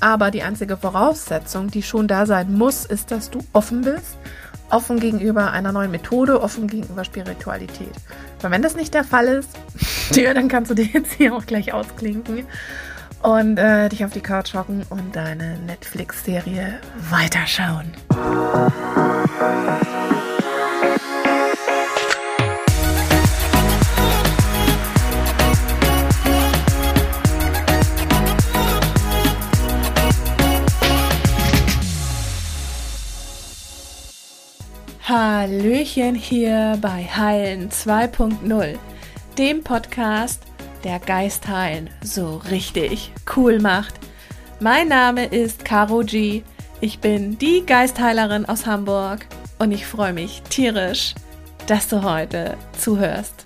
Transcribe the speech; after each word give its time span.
Aber 0.00 0.30
die 0.30 0.42
einzige 0.42 0.76
Voraussetzung, 0.76 1.70
die 1.70 1.82
schon 1.82 2.08
da 2.08 2.26
sein 2.26 2.52
muss, 2.54 2.84
ist, 2.84 3.10
dass 3.10 3.30
du 3.30 3.40
offen 3.52 3.82
bist. 3.82 4.16
Offen 4.70 5.00
gegenüber 5.00 5.50
einer 5.52 5.72
neuen 5.72 5.90
Methode, 5.90 6.42
offen 6.42 6.66
gegenüber 6.66 7.02
Spiritualität. 7.04 7.94
Weil 8.42 8.50
wenn 8.50 8.62
das 8.62 8.76
nicht 8.76 8.92
der 8.92 9.04
Fall 9.04 9.26
ist, 9.26 9.50
dann 10.34 10.48
kannst 10.48 10.70
du 10.70 10.74
dir 10.74 10.84
jetzt 10.84 11.12
hier 11.12 11.34
auch 11.34 11.46
gleich 11.46 11.72
ausklinken 11.72 12.46
und 13.22 13.58
äh, 13.58 13.88
dich 13.88 14.04
auf 14.04 14.12
die 14.12 14.20
Couch 14.20 14.54
hocken 14.54 14.84
und 14.90 15.16
deine 15.16 15.58
Netflix-Serie 15.58 16.80
weiterschauen. 17.10 17.92
Hallöchen 35.08 36.14
hier 36.14 36.76
bei 36.82 37.02
Heilen 37.02 37.70
2.0, 37.70 38.76
dem 39.38 39.64
Podcast, 39.64 40.42
der 40.84 40.98
Geist 40.98 41.48
heilen 41.48 41.88
so 42.04 42.42
richtig 42.50 43.10
cool 43.34 43.58
macht. 43.58 43.94
Mein 44.60 44.88
Name 44.88 45.24
ist 45.24 45.64
Caro 45.64 46.00
G. 46.00 46.42
Ich 46.82 46.98
bin 46.98 47.38
die 47.38 47.64
Geistheilerin 47.64 48.44
aus 48.44 48.66
Hamburg 48.66 49.24
und 49.58 49.72
ich 49.72 49.86
freue 49.86 50.12
mich 50.12 50.42
tierisch, 50.50 51.14
dass 51.66 51.88
du 51.88 52.02
heute 52.02 52.58
zuhörst. 52.78 53.44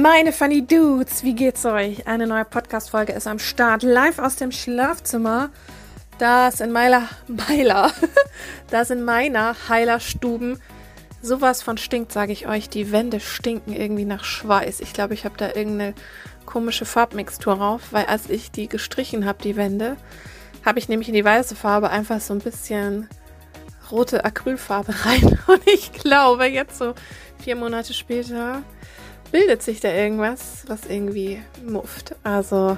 Meine 0.00 0.32
Funny 0.32 0.66
Dudes, 0.66 1.24
wie 1.24 1.34
geht's 1.34 1.66
euch? 1.66 2.06
Eine 2.06 2.26
neue 2.26 2.46
Podcast-Folge 2.46 3.12
ist 3.12 3.26
am 3.26 3.38
Start, 3.38 3.82
live 3.82 4.18
aus 4.18 4.36
dem 4.36 4.50
Schlafzimmer. 4.50 5.50
Das 6.18 6.60
in 6.60 6.72
meiner, 6.72 7.06
Meiler, 7.26 7.92
das 8.70 8.88
in 8.88 9.02
meiner 9.04 9.54
Heilerstuben 9.68 10.58
sowas 11.20 11.62
von 11.62 11.76
stinkt, 11.76 12.12
sage 12.12 12.32
ich 12.32 12.46
euch. 12.48 12.70
Die 12.70 12.92
Wände 12.92 13.20
stinken 13.20 13.74
irgendwie 13.74 14.06
nach 14.06 14.24
Schweiß. 14.24 14.80
Ich 14.80 14.94
glaube, 14.94 15.12
ich 15.12 15.26
habe 15.26 15.36
da 15.36 15.48
irgendeine 15.48 15.92
komische 16.46 16.86
Farbmixtur 16.86 17.56
drauf, 17.56 17.82
weil 17.90 18.06
als 18.06 18.30
ich 18.30 18.50
die 18.50 18.68
gestrichen 18.68 19.26
habe, 19.26 19.42
die 19.42 19.56
Wände, 19.56 19.98
habe 20.64 20.78
ich 20.78 20.88
nämlich 20.88 21.08
in 21.08 21.14
die 21.14 21.26
weiße 21.26 21.56
Farbe 21.56 21.90
einfach 21.90 22.22
so 22.22 22.32
ein 22.32 22.40
bisschen 22.40 23.06
rote 23.90 24.24
Acrylfarbe 24.24 24.94
rein. 25.04 25.38
Und 25.46 25.66
ich 25.66 25.92
glaube, 25.92 26.46
jetzt 26.46 26.78
so 26.78 26.94
vier 27.42 27.56
Monate 27.56 27.92
später 27.92 28.62
bildet 29.30 29.62
sich 29.62 29.80
da 29.80 29.92
irgendwas, 29.92 30.64
was 30.66 30.86
irgendwie 30.86 31.40
mufft. 31.64 32.14
Also 32.22 32.76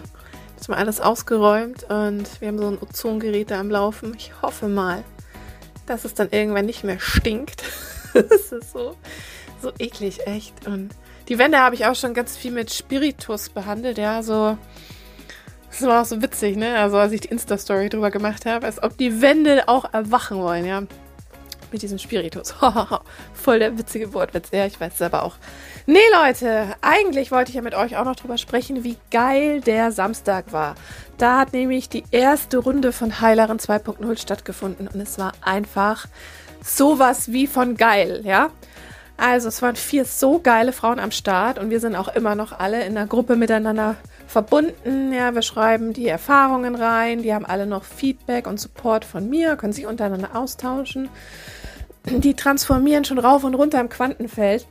ist 0.63 0.69
mal 0.69 0.77
alles 0.77 1.01
ausgeräumt 1.01 1.85
und 1.91 2.41
wir 2.41 2.49
haben 2.49 2.59
so 2.59 2.69
ein 2.69 2.79
Ozongerät 2.81 3.51
da 3.51 3.59
am 3.59 3.71
Laufen. 3.71 4.15
Ich 4.17 4.33
hoffe 4.43 4.69
mal, 4.69 5.03
dass 5.87 6.05
es 6.05 6.15
dann 6.15 6.29
irgendwann 6.31 6.67
nicht 6.67 6.85
mehr 6.85 7.01
stinkt. 7.01 7.65
das 8.15 8.53
ist 8.53 8.73
so, 8.73 8.97
so 9.61 9.73
eklig, 9.79 10.27
echt. 10.27 10.67
Und 10.67 10.91
die 11.29 11.39
Wände 11.39 11.59
habe 11.59 11.75
ich 11.75 11.87
auch 11.87 11.97
schon 11.97 12.15
ganz 12.15 12.37
viel 12.37 12.53
mit 12.53 12.73
Spiritus 12.73 13.49
behandelt, 13.49 13.99
ja, 13.99 14.23
so. 14.23 14.57
Das 15.71 15.83
war 15.83 16.03
auch 16.03 16.07
so 16.07 16.21
witzig, 16.21 16.57
ne? 16.57 16.79
Also, 16.79 16.99
als 16.99 17.13
ich 17.13 17.23
die 17.23 17.29
Insta-Story 17.29 17.89
drüber 17.89 18.11
gemacht 18.11 18.45
habe, 18.45 18.67
als 18.67 18.83
ob 18.83 18.99
die 18.99 19.23
Wände 19.23 19.69
auch 19.69 19.93
erwachen 19.93 20.39
wollen, 20.39 20.67
ja. 20.67 20.83
Mit 21.73 21.83
diesem 21.83 21.99
Spiritus. 21.99 22.55
Voll 23.35 23.59
der 23.59 23.79
witzige 23.79 24.13
Wortwitz. 24.13 24.51
Ja, 24.53 24.67
ich 24.67 24.79
weiß 24.79 24.93
es 24.95 25.03
aber 25.03 25.23
auch. 25.23 25.37
Nee, 25.87 25.99
Leute, 26.13 26.77
eigentlich 26.83 27.33
wollte 27.33 27.49
ich 27.51 27.57
ja 27.57 27.63
mit 27.63 27.75
euch 27.75 27.97
auch 27.97 28.05
noch 28.05 28.17
drüber 28.17 28.37
sprechen, 28.37 28.85
wie 28.85 28.99
geil 29.11 29.63
der 29.63 29.91
Samstag 29.91 30.53
war. 30.53 30.75
Da 31.17 31.39
hat 31.39 31.55
nämlich 31.55 31.89
die 31.89 32.05
erste 32.11 32.59
Runde 32.59 32.93
von 32.93 33.21
Heilerin 33.21 33.59
2.0 33.59 34.21
stattgefunden 34.21 34.87
und 34.87 35.01
es 35.01 35.19
war 35.19 35.33
einfach 35.41 36.07
sowas 36.63 37.33
wie 37.33 37.47
von 37.47 37.77
geil, 37.77 38.21
ja? 38.25 38.51
Also, 39.17 39.49
es 39.49 39.63
waren 39.63 39.77
vier 39.77 40.05
so 40.05 40.41
geile 40.41 40.73
Frauen 40.73 40.99
am 40.99 41.11
Start 41.11 41.59
und 41.59 41.71
wir 41.71 41.81
sind 41.81 41.95
auch 41.95 42.09
immer 42.09 42.35
noch 42.35 42.59
alle 42.59 42.85
in 42.85 42.95
der 42.95 43.07
Gruppe 43.07 43.37
miteinander 43.37 43.97
verbunden. 44.27 45.13
Ja, 45.13 45.35
wir 45.35 45.43
schreiben 45.43 45.93
die 45.93 46.09
Erfahrungen 46.09 46.75
rein, 46.75 47.23
die 47.23 47.33
haben 47.33 47.45
alle 47.45 47.67
noch 47.67 47.85
Feedback 47.85 48.47
und 48.47 48.59
Support 48.59 49.05
von 49.05 49.29
mir, 49.29 49.57
können 49.57 49.73
sich 49.73 49.87
untereinander 49.87 50.35
austauschen. 50.35 51.09
Die 52.07 52.35
transformieren 52.35 53.05
schon 53.05 53.19
rauf 53.19 53.45
und 53.45 53.55
runter 53.55 53.81
im 53.81 53.89
Quantenfeld. 53.89 54.67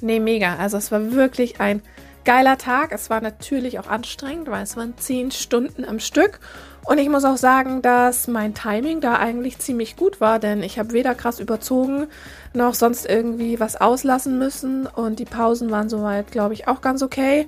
Nee, 0.00 0.20
mega. 0.20 0.56
Also 0.56 0.76
es 0.76 0.92
war 0.92 1.12
wirklich 1.12 1.60
ein 1.60 1.82
geiler 2.24 2.58
Tag. 2.58 2.92
Es 2.92 3.10
war 3.10 3.20
natürlich 3.20 3.78
auch 3.78 3.88
anstrengend, 3.88 4.50
weil 4.50 4.62
es 4.62 4.76
waren 4.76 4.94
zehn 4.96 5.30
Stunden 5.30 5.84
am 5.84 5.98
Stück. 5.98 6.40
Und 6.84 6.98
ich 6.98 7.08
muss 7.08 7.24
auch 7.24 7.36
sagen, 7.36 7.80
dass 7.80 8.26
mein 8.26 8.54
Timing 8.54 9.00
da 9.00 9.16
eigentlich 9.16 9.58
ziemlich 9.58 9.96
gut 9.96 10.20
war, 10.20 10.40
denn 10.40 10.62
ich 10.62 10.78
habe 10.78 10.92
weder 10.92 11.14
krass 11.14 11.38
überzogen 11.38 12.08
noch 12.54 12.74
sonst 12.74 13.06
irgendwie 13.06 13.60
was 13.60 13.80
auslassen 13.80 14.38
müssen. 14.38 14.86
Und 14.86 15.20
die 15.20 15.24
Pausen 15.24 15.70
waren 15.70 15.88
soweit, 15.88 16.32
glaube 16.32 16.54
ich, 16.54 16.66
auch 16.68 16.80
ganz 16.80 17.02
okay. 17.02 17.46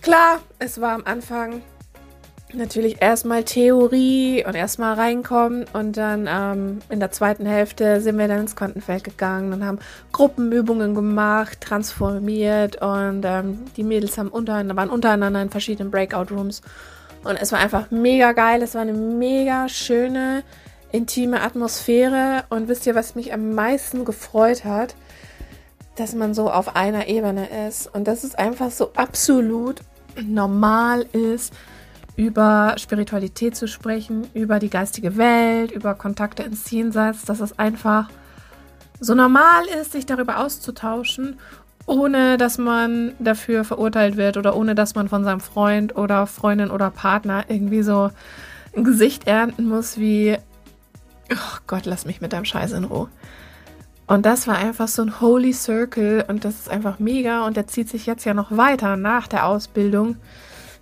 Klar, 0.00 0.40
es 0.58 0.80
war 0.80 0.92
am 0.92 1.04
Anfang 1.04 1.60
natürlich 2.54 3.02
erstmal 3.02 3.44
Theorie 3.44 4.44
und 4.46 4.54
erstmal 4.54 4.94
reinkommen 4.94 5.66
und 5.72 5.96
dann 5.96 6.26
ähm, 6.28 6.78
in 6.88 6.98
der 6.98 7.10
zweiten 7.10 7.44
Hälfte 7.44 8.00
sind 8.00 8.18
wir 8.18 8.26
dann 8.26 8.40
ins 8.40 8.56
Quantenfeld 8.56 9.04
gegangen 9.04 9.52
und 9.52 9.64
haben 9.64 9.78
Gruppenübungen 10.12 10.94
gemacht, 10.94 11.60
transformiert 11.60 12.80
und 12.80 13.24
ähm, 13.24 13.64
die 13.76 13.84
Mädels 13.84 14.16
haben 14.16 14.28
untereinander, 14.28 14.76
waren 14.76 14.90
untereinander 14.90 15.42
in 15.42 15.50
verschiedenen 15.50 15.90
Breakout-Rooms 15.90 16.62
und 17.24 17.36
es 17.36 17.52
war 17.52 17.58
einfach 17.58 17.90
mega 17.90 18.32
geil, 18.32 18.62
es 18.62 18.74
war 18.74 18.82
eine 18.82 18.94
mega 18.94 19.68
schöne, 19.68 20.42
intime 20.90 21.42
Atmosphäre 21.42 22.44
und 22.48 22.68
wisst 22.68 22.86
ihr, 22.86 22.94
was 22.94 23.14
mich 23.14 23.32
am 23.32 23.54
meisten 23.54 24.04
gefreut 24.04 24.64
hat? 24.64 24.94
Dass 25.96 26.14
man 26.14 26.32
so 26.32 26.50
auf 26.50 26.76
einer 26.76 27.08
Ebene 27.08 27.66
ist 27.68 27.92
und 27.92 28.06
dass 28.06 28.24
es 28.24 28.34
einfach 28.34 28.70
so 28.70 28.92
absolut 28.94 29.80
normal 30.22 31.06
ist, 31.12 31.52
über 32.18 32.74
Spiritualität 32.78 33.54
zu 33.54 33.68
sprechen, 33.68 34.26
über 34.34 34.58
die 34.58 34.70
geistige 34.70 35.16
Welt, 35.16 35.70
über 35.70 35.94
Kontakte 35.94 36.42
ins 36.42 36.68
Jenseits, 36.68 37.24
dass 37.24 37.38
es 37.38 37.60
einfach 37.60 38.08
so 38.98 39.14
normal 39.14 39.62
ist, 39.80 39.92
sich 39.92 40.04
darüber 40.04 40.40
auszutauschen, 40.40 41.38
ohne 41.86 42.36
dass 42.36 42.58
man 42.58 43.12
dafür 43.20 43.62
verurteilt 43.62 44.16
wird 44.16 44.36
oder 44.36 44.56
ohne 44.56 44.74
dass 44.74 44.96
man 44.96 45.08
von 45.08 45.22
seinem 45.22 45.38
Freund 45.38 45.96
oder 45.96 46.26
Freundin 46.26 46.72
oder 46.72 46.90
Partner 46.90 47.44
irgendwie 47.46 47.82
so 47.82 48.10
ein 48.76 48.82
Gesicht 48.82 49.28
ernten 49.28 49.68
muss 49.68 49.96
wie, 49.96 50.36
oh 51.30 51.58
Gott, 51.68 51.86
lass 51.86 52.04
mich 52.04 52.20
mit 52.20 52.32
deinem 52.32 52.44
Scheiß 52.44 52.72
in 52.72 52.82
Ruhe. 52.82 53.08
Und 54.08 54.26
das 54.26 54.48
war 54.48 54.56
einfach 54.56 54.88
so 54.88 55.02
ein 55.02 55.20
Holy 55.20 55.52
Circle 55.52 56.24
und 56.26 56.44
das 56.44 56.54
ist 56.54 56.68
einfach 56.68 56.98
mega 56.98 57.46
und 57.46 57.56
der 57.56 57.68
zieht 57.68 57.88
sich 57.88 58.06
jetzt 58.06 58.24
ja 58.24 58.34
noch 58.34 58.56
weiter 58.56 58.96
nach 58.96 59.28
der 59.28 59.46
Ausbildung 59.46 60.16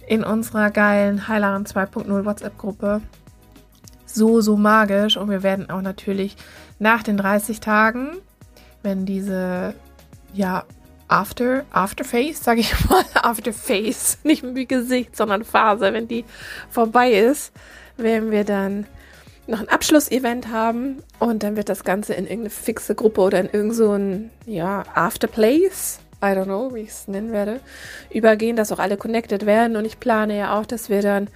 in 0.06 0.24
unserer 0.24 0.70
geilen 0.70 1.28
Heilerin 1.28 1.64
2.0 1.64 2.24
WhatsApp-Gruppe. 2.24 3.02
So, 4.06 4.40
so 4.40 4.56
magisch. 4.56 5.16
Und 5.16 5.30
wir 5.30 5.42
werden 5.42 5.68
auch 5.68 5.82
natürlich 5.82 6.36
nach 6.78 7.02
den 7.02 7.16
30 7.16 7.60
Tagen, 7.60 8.16
wenn 8.82 9.04
diese, 9.04 9.74
ja, 10.32 10.64
After, 11.08 11.64
Afterface, 11.70 12.42
sage 12.42 12.60
ich 12.60 12.88
mal, 12.88 13.04
Afterface, 13.14 14.18
nicht 14.24 14.42
wie 14.42 14.66
Gesicht, 14.66 15.16
sondern 15.16 15.44
Phase, 15.44 15.92
wenn 15.92 16.08
die 16.08 16.24
vorbei 16.68 17.12
ist, 17.12 17.52
werden 17.96 18.30
wir 18.30 18.44
dann 18.44 18.86
noch 19.46 19.60
ein 19.60 19.68
Abschlussevent 19.68 20.48
haben 20.48 21.02
und 21.20 21.44
dann 21.44 21.56
wird 21.56 21.68
das 21.68 21.84
Ganze 21.84 22.14
in 22.14 22.24
irgendeine 22.24 22.50
fixe 22.50 22.96
Gruppe 22.96 23.20
oder 23.20 23.38
in 23.38 23.46
irgendein 23.46 24.30
so 24.44 24.50
ja, 24.50 24.82
Afterplace 24.94 26.00
I 26.22 26.26
don't 26.26 26.44
know, 26.44 26.74
wie 26.74 26.80
ich 26.80 26.90
es 26.90 27.08
nennen 27.08 27.32
werde, 27.32 27.60
übergehen, 28.10 28.56
dass 28.56 28.72
auch 28.72 28.78
alle 28.78 28.96
connected 28.96 29.46
werden. 29.46 29.76
Und 29.76 29.84
ich 29.84 30.00
plane 30.00 30.36
ja 30.36 30.58
auch, 30.58 30.66
dass 30.66 30.88
wir 30.88 31.02
dann 31.02 31.28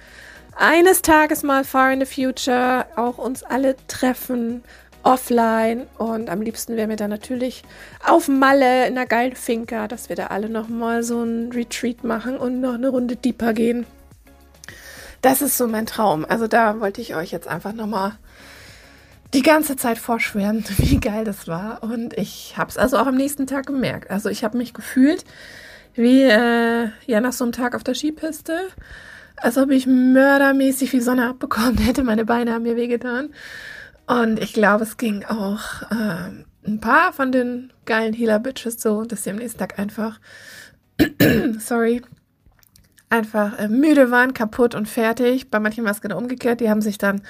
eines 0.55 1.01
Tages 1.01 1.43
mal 1.43 1.63
far 1.63 1.91
in 1.93 2.03
the 2.03 2.05
future 2.05 2.85
auch 2.95 3.17
uns 3.17 3.43
alle 3.43 3.75
treffen, 3.87 4.63
offline. 5.03 5.87
Und 5.97 6.29
am 6.29 6.41
liebsten 6.41 6.75
wären 6.75 6.89
wir 6.89 6.97
dann 6.97 7.09
natürlich 7.09 7.63
auf 8.05 8.27
Malle 8.27 8.87
in 8.87 8.97
einer 8.97 9.05
geilen 9.05 9.35
Finca, 9.35 9.87
dass 9.87 10.09
wir 10.09 10.15
da 10.15 10.27
alle 10.27 10.49
nochmal 10.49 11.03
so 11.03 11.23
ein 11.23 11.51
Retreat 11.51 12.03
machen 12.03 12.37
und 12.37 12.61
noch 12.61 12.73
eine 12.73 12.89
Runde 12.89 13.15
deeper 13.15 13.53
gehen. 13.53 13.85
Das 15.21 15.41
ist 15.43 15.57
so 15.57 15.67
mein 15.67 15.85
Traum. 15.85 16.25
Also 16.27 16.47
da 16.47 16.79
wollte 16.79 17.01
ich 17.01 17.15
euch 17.15 17.31
jetzt 17.31 17.47
einfach 17.47 17.73
nochmal 17.73 18.13
die 19.33 19.41
ganze 19.41 19.75
Zeit 19.75 19.97
vorschwärmen, 19.97 20.63
wie 20.77 20.99
geil 20.99 21.23
das 21.23 21.47
war. 21.47 21.83
Und 21.83 22.17
ich 22.17 22.55
habe 22.57 22.69
es 22.69 22.77
also 22.77 22.97
auch 22.97 23.07
am 23.07 23.15
nächsten 23.15 23.47
Tag 23.47 23.65
gemerkt. 23.67 24.11
Also 24.11 24.29
ich 24.29 24.43
habe 24.43 24.57
mich 24.57 24.73
gefühlt 24.73 25.25
wie 25.93 26.23
äh, 26.23 26.89
ja 27.05 27.21
nach 27.21 27.33
so 27.33 27.43
einem 27.43 27.51
Tag 27.51 27.75
auf 27.75 27.83
der 27.83 27.95
Skipiste, 27.95 28.57
als 29.35 29.57
ob 29.57 29.71
ich 29.71 29.87
mördermäßig 29.87 30.93
wie 30.93 31.01
Sonne 31.01 31.27
abbekommen 31.27 31.77
hätte. 31.79 32.03
Meine 32.03 32.25
Beine 32.25 32.53
haben 32.53 32.63
mir 32.63 32.75
wehgetan. 32.75 33.29
Und 34.07 34.39
ich 34.39 34.53
glaube, 34.53 34.83
es 34.83 34.97
ging 34.97 35.23
auch 35.25 35.83
äh, 35.91 36.31
ein 36.65 36.79
paar 36.79 37.13
von 37.13 37.31
den 37.31 37.71
geilen 37.85 38.13
Healer-Bitches 38.13 38.81
so, 38.81 39.03
dass 39.03 39.23
sie 39.23 39.29
am 39.29 39.37
nächsten 39.37 39.59
Tag 39.59 39.79
einfach, 39.79 40.19
sorry, 41.59 42.01
einfach 43.09 43.57
äh, 43.59 43.67
müde 43.67 44.11
waren, 44.11 44.33
kaputt 44.33 44.75
und 44.75 44.87
fertig. 44.87 45.49
Bei 45.49 45.59
manchen 45.59 45.83
war 45.83 45.91
es 45.91 46.01
genau 46.01 46.17
umgekehrt. 46.17 46.59
Die 46.61 46.69
haben 46.69 46.81
sich 46.81 46.97
dann 46.97 47.21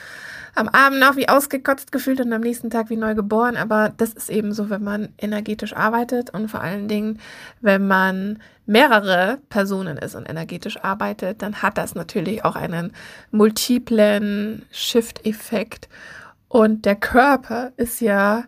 am 0.56 0.68
Abend 0.68 1.00
noch 1.00 1.16
wie 1.16 1.30
ausgekotzt 1.30 1.92
gefühlt 1.92 2.20
und 2.20 2.34
am 2.34 2.42
nächsten 2.42 2.70
Tag 2.70 2.90
wie 2.90 2.98
neu 2.98 3.16
geboren. 3.16 3.58
Aber 3.58 3.94
das 3.96 4.14
ist 4.14 4.30
eben 4.30 4.54
so, 4.54 4.70
wenn 4.70 4.84
man 4.84 5.10
energetisch 5.18 5.74
arbeitet 5.74 6.32
und 6.32 6.50
vor 6.50 6.62
allen 6.62 6.88
Dingen, 6.88 7.20
wenn 7.62 7.88
man 7.88 8.40
mehrere 8.66 9.40
Personen 9.50 9.98
ist 9.98 10.16
und 10.16 10.30
energetisch 10.30 10.78
arbeitet, 10.84 11.42
dann 11.42 11.62
hat 11.62 11.78
das 11.78 11.96
natürlich 11.96 12.46
auch 12.46 12.56
einen 12.56 12.94
multiplen 13.32 14.66
Shift-Effekt. 14.72 15.90
Und 16.48 16.86
der 16.86 16.96
Körper 16.96 17.72
ist 17.78 18.02
ja 18.02 18.44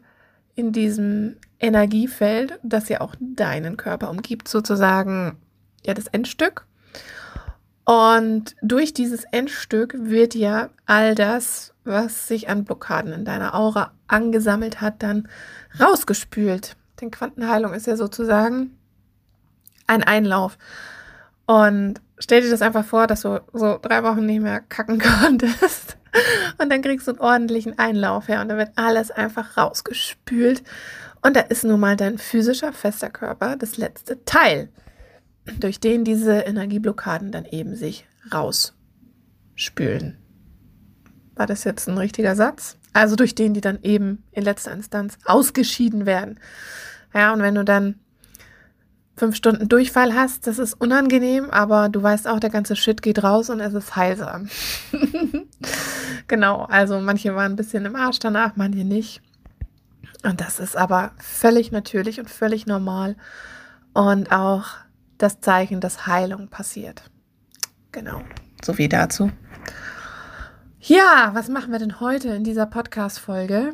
in 0.55 0.71
diesem 0.71 1.37
Energiefeld, 1.59 2.59
das 2.63 2.89
ja 2.89 3.01
auch 3.01 3.15
deinen 3.19 3.77
Körper 3.77 4.09
umgibt, 4.09 4.47
sozusagen 4.47 5.37
ja 5.85 5.93
das 5.93 6.07
Endstück. 6.07 6.65
Und 7.85 8.55
durch 8.61 8.93
dieses 8.93 9.25
Endstück 9.25 9.95
wird 9.97 10.35
ja 10.35 10.69
all 10.85 11.15
das, 11.15 11.73
was 11.83 12.27
sich 12.27 12.47
an 12.47 12.63
Blockaden 12.63 13.11
in 13.11 13.25
deiner 13.25 13.55
Aura 13.55 13.91
angesammelt 14.07 14.79
hat, 14.79 15.03
dann 15.03 15.27
rausgespült. 15.79 16.77
Denn 17.01 17.11
Quantenheilung 17.11 17.73
ist 17.73 17.87
ja 17.87 17.97
sozusagen 17.97 18.77
ein 19.87 20.03
Einlauf. 20.03 20.57
Und 21.45 21.99
stell 22.19 22.41
dir 22.41 22.49
das 22.49 22.61
einfach 22.61 22.85
vor, 22.85 23.07
dass 23.07 23.21
du 23.21 23.41
so 23.51 23.77
drei 23.81 24.03
Wochen 24.03 24.25
nicht 24.25 24.41
mehr 24.41 24.61
kacken 24.61 24.99
konntest. 25.21 25.97
Und 26.57 26.71
dann 26.71 26.81
kriegst 26.81 27.07
du 27.07 27.11
einen 27.11 27.19
ordentlichen 27.19 27.79
Einlauf, 27.79 28.29
ja, 28.29 28.41
und 28.41 28.49
dann 28.49 28.59
wird 28.59 28.71
alles 28.75 29.11
einfach 29.11 29.57
rausgespült. 29.57 30.63
Und 31.21 31.35
da 31.35 31.41
ist 31.41 31.63
nun 31.63 31.79
mal 31.79 31.97
dein 31.97 32.17
physischer, 32.17 32.71
fester 32.71 33.09
Körper 33.09 33.55
das 33.55 33.77
letzte 33.77 34.23
Teil, 34.23 34.69
durch 35.59 35.79
den 35.79 36.03
diese 36.03 36.39
Energieblockaden 36.39 37.31
dann 37.31 37.45
eben 37.45 37.75
sich 37.75 38.05
rausspülen. 38.33 40.17
War 41.35 41.47
das 41.47 41.63
jetzt 41.63 41.87
ein 41.89 41.97
richtiger 41.97 42.35
Satz? 42.35 42.77
Also 42.93 43.15
durch 43.15 43.33
den 43.35 43.53
die 43.53 43.61
dann 43.61 43.79
eben 43.81 44.23
in 44.31 44.43
letzter 44.43 44.71
Instanz 44.71 45.17
ausgeschieden 45.25 46.05
werden. 46.05 46.39
Ja, 47.13 47.33
und 47.33 47.41
wenn 47.41 47.55
du 47.55 47.63
dann 47.63 47.99
fünf 49.15 49.35
Stunden 49.35 49.69
Durchfall 49.69 50.13
hast, 50.13 50.47
das 50.47 50.59
ist 50.59 50.73
unangenehm, 50.73 51.49
aber 51.49 51.89
du 51.89 52.01
weißt 52.01 52.27
auch, 52.27 52.39
der 52.39 52.49
ganze 52.49 52.75
Shit 52.75 53.01
geht 53.01 53.23
raus 53.23 53.49
und 53.49 53.59
es 53.59 53.73
ist 53.73 53.95
heilsam. 53.95 54.49
genau, 56.27 56.63
also 56.63 56.99
manche 56.99 57.35
waren 57.35 57.53
ein 57.53 57.55
bisschen 57.55 57.85
im 57.85 57.95
Arsch 57.95 58.19
danach, 58.19 58.55
manche 58.55 58.83
nicht. 58.83 59.21
Und 60.23 60.39
das 60.39 60.59
ist 60.59 60.77
aber 60.77 61.11
völlig 61.17 61.71
natürlich 61.71 62.19
und 62.19 62.29
völlig 62.29 62.65
normal 62.65 63.15
und 63.93 64.31
auch 64.31 64.65
das 65.23 65.39
Zeichen, 65.39 65.79
dass 65.79 66.05
Heilung 66.05 66.49
passiert. 66.49 67.03
Genau, 67.91 68.21
so 68.63 68.73
viel 68.73 68.89
dazu. 68.89 69.31
Ja, 70.79 71.31
was 71.33 71.47
machen 71.47 71.71
wir 71.71 71.79
denn 71.79 72.01
heute 72.01 72.29
in 72.29 72.43
dieser 72.43 72.65
Podcast-Folge, 72.65 73.73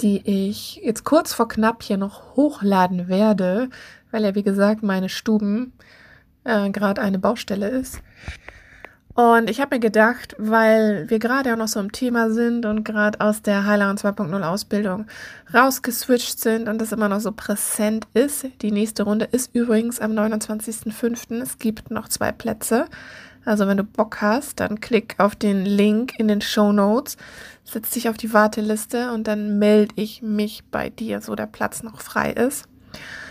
die 0.00 0.48
ich 0.48 0.76
jetzt 0.76 1.04
kurz 1.04 1.32
vor 1.32 1.48
knapp 1.48 1.82
hier 1.82 1.96
noch 1.96 2.36
hochladen 2.36 3.08
werde, 3.08 3.70
weil 4.12 4.22
ja, 4.22 4.34
wie 4.36 4.44
gesagt, 4.44 4.82
meine 4.84 5.08
Stuben 5.08 5.72
äh, 6.44 6.70
gerade 6.70 7.00
eine 7.00 7.18
Baustelle 7.18 7.68
ist. 7.68 8.00
Und 9.14 9.50
ich 9.50 9.60
habe 9.60 9.76
mir 9.76 9.80
gedacht, 9.80 10.36
weil 10.38 11.10
wir 11.10 11.18
gerade 11.18 11.52
auch 11.52 11.56
noch 11.56 11.68
so 11.68 11.80
im 11.80 11.92
Thema 11.92 12.30
sind 12.30 12.64
und 12.64 12.84
gerade 12.84 13.20
aus 13.20 13.42
der 13.42 13.66
Heilerin 13.66 13.96
2.0 13.96 14.42
Ausbildung 14.42 15.06
rausgeswitcht 15.52 16.38
sind 16.38 16.68
und 16.68 16.80
das 16.80 16.92
immer 16.92 17.08
noch 17.08 17.20
so 17.20 17.32
präsent 17.32 18.06
ist. 18.14 18.46
Die 18.62 18.70
nächste 18.70 19.02
Runde 19.02 19.26
ist 19.26 19.54
übrigens 19.54 20.00
am 20.00 20.12
29.05. 20.12 21.42
Es 21.42 21.58
gibt 21.58 21.90
noch 21.90 22.08
zwei 22.08 22.30
Plätze. 22.30 22.86
Also 23.44 23.66
wenn 23.66 23.78
du 23.78 23.84
Bock 23.84 24.20
hast, 24.20 24.60
dann 24.60 24.80
klick 24.80 25.16
auf 25.18 25.34
den 25.34 25.64
Link 25.64 26.18
in 26.18 26.28
den 26.28 26.40
Show 26.40 26.72
Notes, 26.72 27.16
setz 27.64 27.90
dich 27.90 28.08
auf 28.08 28.16
die 28.16 28.32
Warteliste 28.32 29.12
und 29.12 29.26
dann 29.26 29.58
melde 29.58 29.94
ich 29.96 30.22
mich 30.22 30.62
bei 30.70 30.90
dir, 30.90 31.20
so 31.20 31.34
der 31.34 31.46
Platz 31.46 31.82
noch 31.82 32.00
frei 32.00 32.32
ist 32.32 32.66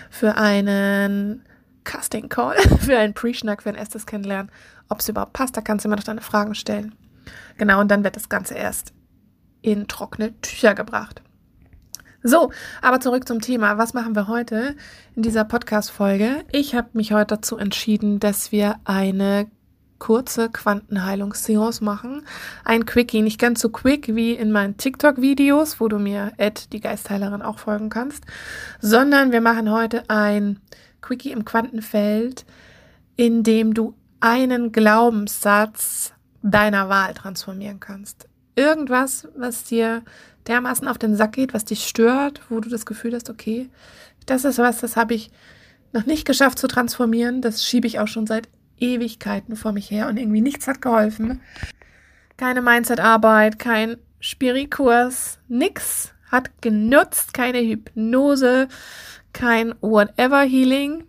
für 0.09 0.35
einen 0.35 1.43
Casting 1.89 2.29
Call, 2.29 2.55
für 2.79 2.97
einen 2.97 3.15
Pre-Schnack, 3.15 3.63
für 3.63 3.69
ein 3.69 3.75
erstes 3.75 4.05
Kennenlernen, 4.05 4.51
ob 4.89 4.99
es 4.99 5.09
überhaupt 5.09 5.33
passt. 5.33 5.57
Da 5.57 5.61
kannst 5.61 5.83
du 5.83 5.89
immer 5.89 5.95
noch 5.95 6.03
deine 6.03 6.21
Fragen 6.21 6.53
stellen. 6.53 6.93
Genau, 7.57 7.81
und 7.81 7.89
dann 7.89 8.03
wird 8.03 8.15
das 8.15 8.29
Ganze 8.29 8.53
erst 8.53 8.93
in 9.61 9.87
trockene 9.87 10.39
Tücher 10.41 10.75
gebracht. 10.75 11.23
So, 12.21 12.51
aber 12.83 12.99
zurück 12.99 13.27
zum 13.27 13.41
Thema. 13.41 13.77
Was 13.79 13.93
machen 13.93 14.15
wir 14.15 14.27
heute 14.27 14.75
in 15.15 15.23
dieser 15.23 15.45
Podcast-Folge? 15.45 16.43
Ich 16.51 16.75
habe 16.75 16.89
mich 16.93 17.11
heute 17.11 17.35
dazu 17.35 17.57
entschieden, 17.57 18.19
dass 18.19 18.51
wir 18.51 18.75
eine 18.83 19.47
kurze 19.97 20.49
Quantenheilungsseance 20.49 21.83
machen. 21.83 22.23
Ein 22.65 22.85
Quickie, 22.85 23.21
nicht 23.23 23.39
ganz 23.39 23.61
so 23.61 23.69
quick 23.69 24.15
wie 24.15 24.33
in 24.33 24.51
meinen 24.51 24.77
TikTok-Videos, 24.77 25.79
wo 25.79 25.87
du 25.87 25.97
mir 25.97 26.33
die 26.71 26.79
Geistheilerin, 26.81 27.41
auch 27.41 27.57
folgen 27.57 27.89
kannst, 27.89 28.25
sondern 28.79 29.31
wir 29.31 29.41
machen 29.41 29.71
heute 29.71 30.07
ein 30.09 30.59
Quickie 31.01 31.31
im 31.31 31.45
Quantenfeld, 31.45 32.45
in 33.15 33.43
dem 33.43 33.73
du 33.73 33.93
einen 34.19 34.71
Glaubenssatz 34.71 36.13
deiner 36.41 36.89
Wahl 36.89 37.13
transformieren 37.13 37.79
kannst. 37.79 38.27
Irgendwas, 38.55 39.27
was 39.35 39.63
dir 39.63 40.03
dermaßen 40.47 40.87
auf 40.87 40.97
den 40.97 41.15
Sack 41.15 41.33
geht, 41.33 41.53
was 41.53 41.65
dich 41.65 41.87
stört, 41.87 42.41
wo 42.49 42.59
du 42.59 42.69
das 42.69 42.85
Gefühl 42.85 43.13
hast, 43.13 43.29
okay, 43.29 43.69
das 44.25 44.45
ist 44.45 44.57
was, 44.57 44.79
das 44.79 44.95
habe 44.95 45.13
ich 45.13 45.31
noch 45.93 46.05
nicht 46.05 46.25
geschafft 46.25 46.59
zu 46.59 46.67
transformieren, 46.67 47.41
das 47.41 47.65
schiebe 47.65 47.87
ich 47.87 47.99
auch 47.99 48.07
schon 48.07 48.27
seit 48.27 48.47
Ewigkeiten 48.77 49.55
vor 49.55 49.71
mich 49.71 49.89
her 49.91 50.07
und 50.07 50.17
irgendwie 50.17 50.41
nichts 50.41 50.67
hat 50.67 50.81
geholfen. 50.81 51.41
Keine 52.37 52.61
Mindset-Arbeit, 52.61 53.59
kein 53.59 53.97
Spirikurs, 54.19 55.39
nix 55.47 56.13
hat 56.31 56.61
genutzt, 56.61 57.33
keine 57.33 57.59
Hypnose, 57.59 58.67
kein 59.33 59.73
Whatever-Healing. 59.81 61.03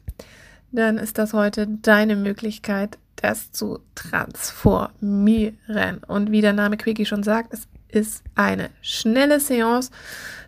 Dann 0.73 0.99
ist 0.99 1.19
das 1.19 1.33
heute 1.33 1.67
deine 1.67 2.17
Möglichkeit, 2.17 2.99
das 3.17 3.53
zu 3.53 3.81
transformieren. 3.95 6.03
Und 6.07 6.31
wie 6.31 6.41
der 6.41 6.53
Name 6.53 6.77
Quickie 6.77 7.07
schon 7.07 7.23
sagt, 7.23 7.53
es 7.53 7.67
ist 7.89 8.23
eine 8.35 8.71
schnelle 8.83 9.41
Seance. 9.41 9.91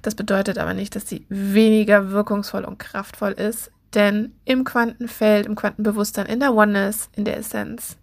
Das 0.01 0.15
bedeutet 0.15 0.59
aber 0.59 0.75
nicht, 0.75 0.97
dass 0.97 1.09
sie 1.09 1.27
weniger 1.29 2.11
wirkungsvoll 2.11 2.65
und 2.65 2.79
kraftvoll 2.79 3.33
ist. 3.33 3.71
Denn 3.95 4.33
im 4.45 4.65
Quantenfeld, 4.65 5.47
im 5.47 5.55
Quantenbewusstsein, 5.55 6.27
in 6.27 6.41
der 6.41 6.55
Oneness, 6.55 7.11
in 7.15 7.25
der 7.25 7.37
Essenz, 7.37 7.99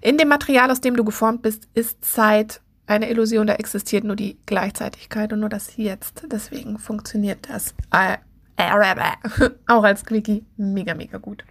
in 0.00 0.16
dem 0.16 0.28
Material, 0.28 0.70
aus 0.70 0.80
dem 0.80 0.96
du 0.96 1.04
geformt 1.04 1.42
bist, 1.42 1.68
ist 1.74 2.04
Zeit 2.04 2.60
eine 2.86 3.08
Illusion, 3.08 3.46
da 3.46 3.54
existiert 3.54 4.02
nur 4.02 4.16
die 4.16 4.38
Gleichzeitigkeit 4.46 5.32
und 5.32 5.40
nur 5.40 5.48
das 5.48 5.76
Jetzt. 5.76 6.24
Deswegen 6.32 6.78
funktioniert 6.78 7.48
das 7.48 7.74
auch 9.66 9.84
als 9.84 10.04
Quickie 10.04 10.44
mega, 10.56 10.94
mega 10.94 11.18
gut. 11.18 11.44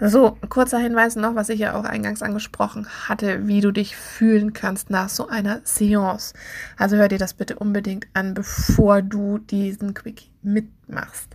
So, 0.00 0.36
kurzer 0.48 0.78
Hinweis 0.78 1.16
noch, 1.16 1.34
was 1.34 1.48
ich 1.48 1.58
ja 1.58 1.74
auch 1.74 1.84
eingangs 1.84 2.22
angesprochen 2.22 2.86
hatte, 3.08 3.48
wie 3.48 3.60
du 3.60 3.72
dich 3.72 3.96
fühlen 3.96 4.52
kannst 4.52 4.90
nach 4.90 5.08
so 5.08 5.26
einer 5.26 5.60
Seance. 5.64 6.34
Also 6.76 6.96
hör 6.96 7.08
dir 7.08 7.18
das 7.18 7.34
bitte 7.34 7.56
unbedingt 7.56 8.06
an, 8.14 8.32
bevor 8.32 9.02
du 9.02 9.38
diesen 9.38 9.94
Quickie 9.94 10.30
mitmachst. 10.42 11.34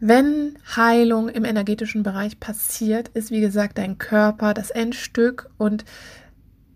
Wenn 0.00 0.56
Heilung 0.76 1.28
im 1.30 1.44
energetischen 1.46 2.02
Bereich 2.02 2.40
passiert, 2.40 3.08
ist 3.08 3.30
wie 3.30 3.40
gesagt 3.40 3.78
dein 3.78 3.96
Körper 3.96 4.52
das 4.52 4.70
Endstück 4.70 5.48
und 5.56 5.84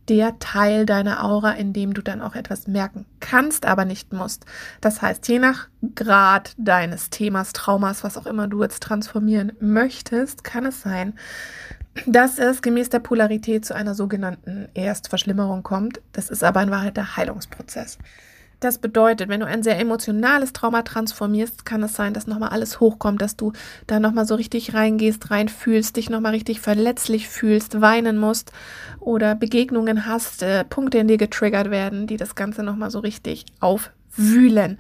der 0.09 0.39
Teil 0.39 0.87
deiner 0.87 1.25
Aura, 1.25 1.53
in 1.53 1.73
dem 1.73 1.95
du 1.95 2.03
dann 2.03 2.21
auch 2.21 2.35
etwas 2.35 2.67
merken 2.67 3.07
kannst, 3.21 3.67
aber 3.67 3.85
nicht 3.85 4.13
musst. 4.13 4.45
Das 4.81 5.03
heißt, 5.03 5.27
je 5.29 5.39
nach 5.39 5.69
Grad 5.95 6.55
deines 6.59 7.11
Themas, 7.11 7.53
Traumas, 7.53 8.05
was 8.05 8.17
auch 8.17 8.27
immer 8.27 8.49
du 8.49 8.63
jetzt 8.63 8.83
transformieren 8.83 9.53
möchtest, 9.61 10.45
kann 10.45 10.67
es 10.67 10.83
sein, 10.83 11.15
dass 12.07 12.39
es 12.39 12.61
gemäß 12.63 12.89
der 12.89 12.99
Polarität 12.99 13.65
zu 13.65 13.75
einer 13.75 13.95
sogenannten 13.95 14.69
Erstverschlimmerung 14.75 15.63
kommt. 15.63 16.01
Das 16.13 16.29
ist 16.29 16.43
aber 16.43 16.63
in 16.63 16.71
Wahrheit 16.71 16.97
der 16.97 17.17
Heilungsprozess. 17.17 17.99
Das 18.65 18.79
bedeutet, 18.79 19.29
wenn 19.29 19.41
du 19.41 19.47
ein 19.47 19.63
sehr 19.63 19.79
emotionales 19.79 20.55
Trauma 20.55 20.81
transformierst, 20.81 21.67
kann 21.67 21.83
es 21.83 21.93
sein, 21.93 22.15
dass 22.15 22.27
nochmal 22.27 22.49
alles 22.49 22.81
hochkommt, 22.81 23.21
dass 23.21 23.37
du 23.37 23.53
da 23.87 24.01
nochmal 24.01 24.25
so 24.25 24.37
richtig 24.37 24.73
reingehst, 24.73 25.31
reinfühlst, 25.31 25.95
dich 25.99 26.09
nochmal 26.09 26.33
richtig 26.33 26.61
verletzlich 26.61 27.29
fühlst, 27.29 27.83
weinen 27.83 28.17
musst 28.17 28.53
oder 29.01 29.35
Begegnungen 29.35 30.07
hast, 30.07 30.43
äh, 30.43 30.65
Punkte 30.65 30.97
in 30.97 31.09
dir 31.09 31.19
getriggert 31.19 31.71
werden, 31.71 32.07
die 32.07 32.17
das 32.17 32.37
Ganze 32.37 32.63
nochmal 32.63 32.91
so 32.91 33.01
richtig 33.01 33.45
aufwühlen. 33.61 34.79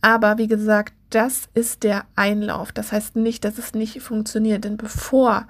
Aber 0.00 0.38
wie 0.38 0.48
gesagt, 0.48 0.92
das 1.10 1.48
ist 1.54 1.84
der 1.84 2.06
Einlauf. 2.16 2.72
Das 2.72 2.90
heißt 2.90 3.14
nicht, 3.14 3.44
dass 3.44 3.56
es 3.56 3.72
nicht 3.72 4.02
funktioniert, 4.02 4.64
denn 4.64 4.76
bevor 4.76 5.46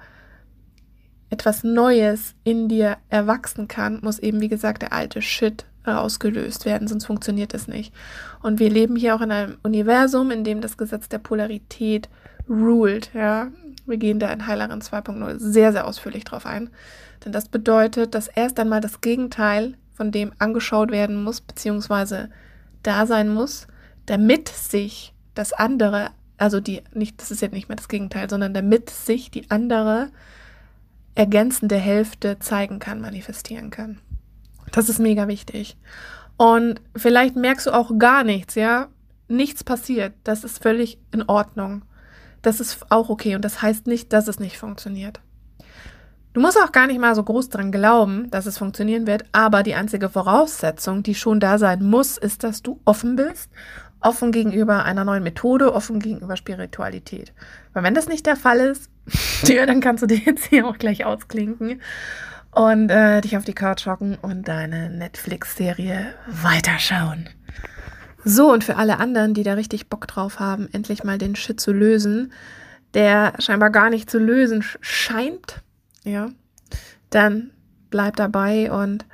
etwas 1.31 1.63
Neues 1.63 2.35
in 2.43 2.69
dir 2.69 2.97
erwachsen 3.09 3.67
kann, 3.67 3.97
muss 4.03 4.19
eben, 4.19 4.41
wie 4.41 4.49
gesagt, 4.49 4.83
der 4.83 4.93
alte 4.93 5.23
Shit 5.23 5.65
ausgelöst 5.85 6.65
werden, 6.65 6.87
sonst 6.87 7.05
funktioniert 7.05 7.53
es 7.53 7.67
nicht. 7.67 7.93
Und 8.41 8.59
wir 8.59 8.69
leben 8.69 8.95
hier 8.95 9.15
auch 9.15 9.21
in 9.21 9.31
einem 9.31 9.57
Universum, 9.63 10.31
in 10.31 10.43
dem 10.43 10.61
das 10.61 10.77
Gesetz 10.77 11.09
der 11.09 11.19
Polarität 11.19 12.09
ruled, 12.49 13.11
ja. 13.13 13.47
Wir 13.85 13.97
gehen 13.97 14.19
da 14.19 14.31
in 14.31 14.47
Heilerin 14.47 14.79
2.0 14.79 15.39
sehr, 15.39 15.73
sehr 15.73 15.85
ausführlich 15.85 16.23
drauf 16.23 16.45
ein. 16.45 16.69
Denn 17.25 17.33
das 17.33 17.49
bedeutet, 17.49 18.15
dass 18.15 18.29
erst 18.29 18.57
einmal 18.59 18.79
das 18.79 19.01
Gegenteil 19.01 19.75
von 19.93 20.11
dem 20.11 20.31
angeschaut 20.39 20.91
werden 20.91 21.21
muss, 21.21 21.41
beziehungsweise 21.41 22.29
da 22.81 23.05
sein 23.05 23.29
muss, 23.29 23.67
damit 24.05 24.49
sich 24.49 25.13
das 25.35 25.53
andere, 25.53 26.11
also 26.37 26.59
die, 26.59 26.81
nicht, 26.93 27.21
das 27.21 27.31
ist 27.31 27.41
jetzt 27.41 27.53
nicht 27.53 27.69
mehr 27.69 27.75
das 27.75 27.89
Gegenteil, 27.89 28.29
sondern 28.29 28.53
damit 28.53 28.89
sich 28.89 29.31
die 29.31 29.51
andere 29.51 30.09
ergänzende 31.15 31.77
Hälfte 31.77 32.39
zeigen 32.39 32.79
kann, 32.79 33.01
manifestieren 33.01 33.69
kann. 33.69 33.99
Das 34.73 34.89
ist 34.89 34.99
mega 34.99 35.27
wichtig. 35.29 35.77
Und 36.35 36.81
vielleicht 36.95 37.35
merkst 37.35 37.67
du 37.67 37.71
auch 37.71 37.91
gar 37.97 38.23
nichts, 38.25 38.55
ja? 38.55 38.87
Nichts 39.29 39.63
passiert. 39.63 40.13
Das 40.23 40.43
ist 40.43 40.61
völlig 40.61 40.97
in 41.11 41.21
Ordnung. 41.23 41.83
Das 42.41 42.59
ist 42.59 42.85
auch 42.89 43.09
okay. 43.09 43.35
Und 43.35 43.45
das 43.45 43.61
heißt 43.61 43.87
nicht, 43.87 44.11
dass 44.11 44.27
es 44.27 44.39
nicht 44.39 44.57
funktioniert. 44.57 45.21
Du 46.33 46.41
musst 46.41 46.57
auch 46.57 46.71
gar 46.71 46.87
nicht 46.87 46.99
mal 46.99 47.13
so 47.13 47.23
groß 47.23 47.49
dran 47.49 47.71
glauben, 47.71 48.31
dass 48.31 48.47
es 48.47 48.57
funktionieren 48.57 49.05
wird, 49.05 49.25
aber 49.31 49.61
die 49.61 49.75
einzige 49.75 50.09
Voraussetzung, 50.09 51.03
die 51.03 51.13
schon 51.13 51.39
da 51.39 51.59
sein 51.59 51.83
muss, 51.83 52.17
ist, 52.17 52.43
dass 52.43 52.63
du 52.63 52.81
offen 52.85 53.15
bist, 53.15 53.51
offen 54.01 54.31
gegenüber 54.31 54.83
einer 54.83 55.05
neuen 55.05 55.21
Methode, 55.21 55.71
offen 55.75 55.99
gegenüber 55.99 56.35
Spiritualität. 56.35 57.33
Weil 57.73 57.83
wenn 57.83 57.93
das 57.93 58.07
nicht 58.07 58.25
der 58.25 58.35
Fall 58.35 58.59
ist, 58.59 58.89
dann 59.47 59.79
kannst 59.79 60.01
du 60.01 60.07
dir 60.07 60.17
jetzt 60.17 60.45
hier 60.45 60.65
auch 60.65 60.79
gleich 60.79 61.05
ausklinken 61.05 61.79
und 62.55 62.89
äh, 62.89 63.21
dich 63.21 63.37
auf 63.37 63.45
die 63.45 63.53
Couch 63.53 63.85
hocken 63.85 64.17
und 64.21 64.47
deine 64.47 64.89
Netflix-Serie 64.89 66.13
weiterschauen. 66.27 67.29
So, 68.23 68.51
und 68.51 68.63
für 68.63 68.77
alle 68.77 68.99
anderen, 68.99 69.33
die 69.33 69.43
da 69.43 69.53
richtig 69.53 69.89
Bock 69.89 70.07
drauf 70.07 70.39
haben, 70.39 70.69
endlich 70.71 71.03
mal 71.03 71.17
den 71.17 71.35
Shit 71.35 71.59
zu 71.59 71.73
lösen, 71.73 72.31
der 72.93 73.33
scheinbar 73.39 73.69
gar 73.69 73.89
nicht 73.89 74.09
zu 74.09 74.19
lösen 74.19 74.63
scheint, 74.81 75.61
ja, 76.03 76.29
dann 77.09 77.51
bleib 77.89 78.15
dabei 78.15 78.71
und 78.71 79.05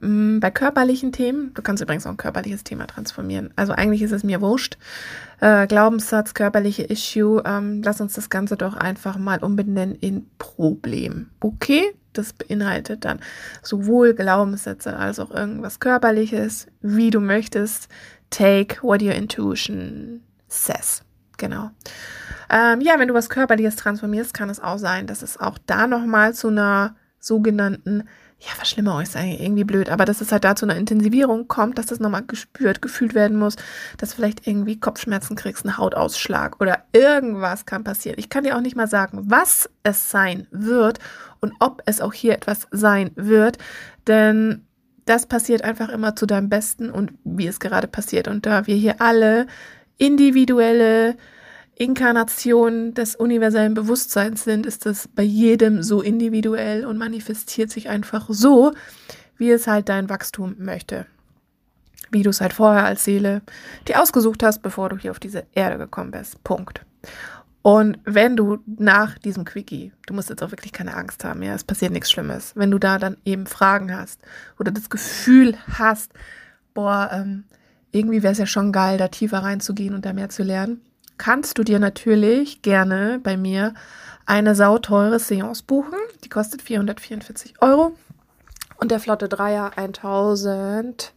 bei 0.00 0.50
körperlichen 0.50 1.12
Themen, 1.12 1.52
du 1.52 1.60
kannst 1.60 1.82
übrigens 1.82 2.06
auch 2.06 2.12
ein 2.12 2.16
körperliches 2.16 2.64
Thema 2.64 2.86
transformieren. 2.86 3.52
Also 3.56 3.72
eigentlich 3.72 4.00
ist 4.00 4.12
es 4.12 4.24
mir 4.24 4.40
wurscht. 4.40 4.78
Äh, 5.40 5.66
Glaubenssatz, 5.66 6.32
körperliche 6.32 6.84
Issue, 6.84 7.42
ähm, 7.44 7.82
lass 7.82 8.00
uns 8.00 8.14
das 8.14 8.30
Ganze 8.30 8.56
doch 8.56 8.74
einfach 8.74 9.18
mal 9.18 9.44
umbenennen 9.44 9.94
in 9.94 10.26
Problem. 10.38 11.28
Okay? 11.40 11.94
Das 12.14 12.32
beinhaltet 12.32 13.04
dann 13.04 13.20
sowohl 13.62 14.14
Glaubenssätze 14.14 14.96
als 14.96 15.18
auch 15.18 15.30
irgendwas 15.30 15.80
Körperliches, 15.80 16.66
wie 16.80 17.10
du 17.10 17.20
möchtest. 17.20 17.88
Take 18.30 18.82
what 18.82 19.02
your 19.02 19.12
intuition 19.12 20.22
says. 20.48 21.02
Genau. 21.36 21.70
Ähm, 22.50 22.80
ja, 22.80 22.98
wenn 22.98 23.08
du 23.08 23.14
was 23.14 23.28
Körperliches 23.28 23.76
transformierst, 23.76 24.34
kann 24.34 24.50
es 24.50 24.60
auch 24.60 24.78
sein, 24.78 25.06
dass 25.06 25.22
es 25.22 25.38
auch 25.38 25.58
da 25.66 25.86
nochmal 25.86 26.34
zu 26.34 26.48
einer 26.48 26.96
sogenannten, 27.18 28.08
ja, 28.40 28.54
Verschlimmerung 28.54 29.02
ist 29.02 29.16
eigentlich 29.16 29.40
irgendwie 29.40 29.64
blöd, 29.64 29.90
aber 29.90 30.06
dass 30.06 30.22
es 30.22 30.32
halt 30.32 30.44
da 30.44 30.56
zu 30.56 30.64
einer 30.64 30.76
Intensivierung 30.76 31.46
kommt, 31.46 31.76
dass 31.76 31.86
das 31.86 32.00
nochmal 32.00 32.24
gespürt, 32.26 32.80
gefühlt 32.80 33.14
werden 33.14 33.38
muss, 33.38 33.56
dass 33.98 34.14
vielleicht 34.14 34.46
irgendwie 34.46 34.80
Kopfschmerzen 34.80 35.36
kriegst, 35.36 35.66
einen 35.66 35.76
Hautausschlag 35.76 36.58
oder 36.58 36.84
irgendwas 36.92 37.66
kann 37.66 37.84
passieren. 37.84 38.18
Ich 38.18 38.30
kann 38.30 38.44
dir 38.44 38.56
auch 38.56 38.62
nicht 38.62 38.76
mal 38.76 38.88
sagen, 38.88 39.20
was 39.24 39.68
es 39.82 40.10
sein 40.10 40.46
wird 40.50 41.00
und 41.40 41.52
ob 41.60 41.82
es 41.84 42.00
auch 42.00 42.14
hier 42.14 42.32
etwas 42.32 42.66
sein 42.70 43.10
wird, 43.14 43.58
denn 44.06 44.64
das 45.04 45.26
passiert 45.26 45.62
einfach 45.62 45.90
immer 45.90 46.16
zu 46.16 46.24
deinem 46.24 46.48
Besten 46.48 46.90
und 46.90 47.12
wie 47.24 47.46
es 47.46 47.60
gerade 47.60 47.88
passiert. 47.88 48.26
Und 48.26 48.46
da 48.46 48.66
wir 48.66 48.76
hier 48.76 49.02
alle 49.02 49.46
individuelle 49.98 51.16
Inkarnationen 51.80 52.92
des 52.92 53.16
universellen 53.16 53.72
Bewusstseins 53.72 54.44
sind, 54.44 54.66
ist 54.66 54.84
das 54.84 55.08
bei 55.08 55.22
jedem 55.22 55.82
so 55.82 56.02
individuell 56.02 56.84
und 56.84 56.98
manifestiert 56.98 57.70
sich 57.70 57.88
einfach 57.88 58.26
so, 58.28 58.74
wie 59.38 59.50
es 59.50 59.66
halt 59.66 59.88
dein 59.88 60.10
Wachstum 60.10 60.56
möchte. 60.58 61.06
Wie 62.10 62.22
du 62.22 62.28
es 62.28 62.42
halt 62.42 62.52
vorher 62.52 62.84
als 62.84 63.04
Seele 63.04 63.40
dir 63.88 64.02
ausgesucht 64.02 64.42
hast, 64.42 64.60
bevor 64.60 64.90
du 64.90 64.98
hier 64.98 65.10
auf 65.10 65.20
diese 65.20 65.46
Erde 65.54 65.78
gekommen 65.78 66.10
bist. 66.10 66.44
Punkt. 66.44 66.84
Und 67.62 67.98
wenn 68.04 68.36
du 68.36 68.58
nach 68.66 69.16
diesem 69.16 69.46
Quickie, 69.46 69.92
du 70.06 70.12
musst 70.12 70.28
jetzt 70.28 70.42
auch 70.42 70.50
wirklich 70.50 70.72
keine 70.72 70.94
Angst 70.94 71.24
haben, 71.24 71.42
ja, 71.42 71.54
es 71.54 71.64
passiert 71.64 71.92
nichts 71.92 72.10
Schlimmes, 72.10 72.52
wenn 72.56 72.70
du 72.70 72.78
da 72.78 72.98
dann 72.98 73.16
eben 73.24 73.46
Fragen 73.46 73.96
hast 73.96 74.20
oder 74.58 74.70
das 74.70 74.90
Gefühl 74.90 75.56
hast, 75.78 76.12
boah, 76.74 77.08
ähm, 77.10 77.44
irgendwie 77.90 78.22
wäre 78.22 78.32
es 78.32 78.38
ja 78.38 78.46
schon 78.46 78.70
geil, 78.70 78.98
da 78.98 79.08
tiefer 79.08 79.38
reinzugehen 79.38 79.94
und 79.94 80.04
da 80.04 80.12
mehr 80.12 80.28
zu 80.28 80.42
lernen, 80.42 80.82
kannst 81.20 81.58
du 81.58 81.64
dir 81.64 81.78
natürlich 81.78 82.62
gerne 82.62 83.20
bei 83.22 83.36
mir 83.36 83.74
eine 84.24 84.54
sauteure 84.54 85.18
Seance 85.18 85.62
buchen. 85.62 85.98
Die 86.24 86.30
kostet 86.30 86.62
444 86.62 87.60
Euro 87.60 87.94
und 88.78 88.90
der 88.90 89.00
Flotte 89.00 89.28
Dreier 89.28 89.72
1000 89.76 91.12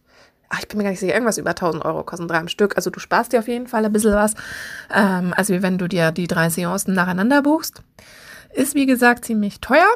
ach, 0.50 0.60
ich 0.60 0.68
bin 0.68 0.76
mir 0.76 0.84
gar 0.84 0.90
nicht 0.90 1.00
sicher, 1.00 1.14
irgendwas 1.14 1.38
über 1.38 1.50
1000 1.50 1.86
Euro 1.86 2.04
kosten 2.04 2.28
drei 2.28 2.38
am 2.38 2.48
Stück. 2.48 2.76
Also 2.76 2.90
du 2.90 3.00
sparst 3.00 3.32
dir 3.32 3.38
auf 3.38 3.48
jeden 3.48 3.66
Fall 3.66 3.82
ein 3.84 3.92
bisschen 3.92 4.12
was. 4.12 4.34
Ähm, 4.94 5.32
also 5.34 5.62
wenn 5.62 5.78
du 5.78 5.88
dir 5.88 6.12
die 6.12 6.26
drei 6.26 6.50
Seancen 6.50 6.92
nacheinander 6.92 7.40
buchst. 7.40 7.82
Ist 8.52 8.74
wie 8.74 8.86
gesagt 8.86 9.24
ziemlich 9.24 9.60
teuer. 9.60 9.88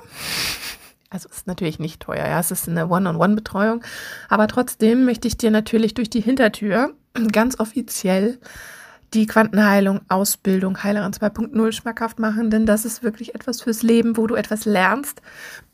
Also 1.10 1.28
ist 1.28 1.46
natürlich 1.46 1.78
nicht 1.78 2.00
teuer, 2.00 2.26
ja, 2.26 2.40
es 2.40 2.50
ist 2.50 2.66
eine 2.66 2.88
One-on-One-Betreuung. 2.88 3.82
Aber 4.30 4.48
trotzdem 4.48 5.04
möchte 5.04 5.28
ich 5.28 5.36
dir 5.36 5.50
natürlich 5.50 5.92
durch 5.92 6.08
die 6.10 6.20
Hintertür 6.22 6.94
ganz 7.30 7.60
offiziell 7.60 8.38
die 9.14 9.26
Quantenheilung, 9.26 10.00
Ausbildung, 10.08 10.82
Heilerin 10.82 11.12
2.0 11.12 11.72
schmackhaft 11.72 12.18
machen, 12.18 12.50
denn 12.50 12.66
das 12.66 12.84
ist 12.84 13.02
wirklich 13.02 13.34
etwas 13.34 13.62
fürs 13.62 13.82
Leben, 13.82 14.16
wo 14.16 14.26
du 14.26 14.34
etwas 14.34 14.66
lernst, 14.66 15.22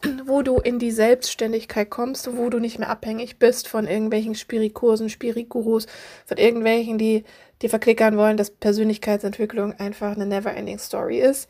wo 0.26 0.42
du 0.42 0.58
in 0.58 0.78
die 0.78 0.92
Selbstständigkeit 0.92 1.90
kommst, 1.90 2.36
wo 2.36 2.48
du 2.48 2.60
nicht 2.60 2.78
mehr 2.78 2.90
abhängig 2.90 3.38
bist 3.38 3.66
von 3.66 3.86
irgendwelchen 3.86 4.36
Spirikursen, 4.36 5.08
Spirigurus, 5.08 5.86
von 6.26 6.36
irgendwelchen, 6.36 6.96
die 6.96 7.24
dir 7.60 7.70
verklickern 7.70 8.16
wollen, 8.16 8.36
dass 8.36 8.50
Persönlichkeitsentwicklung 8.50 9.72
einfach 9.72 10.14
eine 10.14 10.26
never-ending 10.26 10.78
Story 10.78 11.18
ist. 11.18 11.48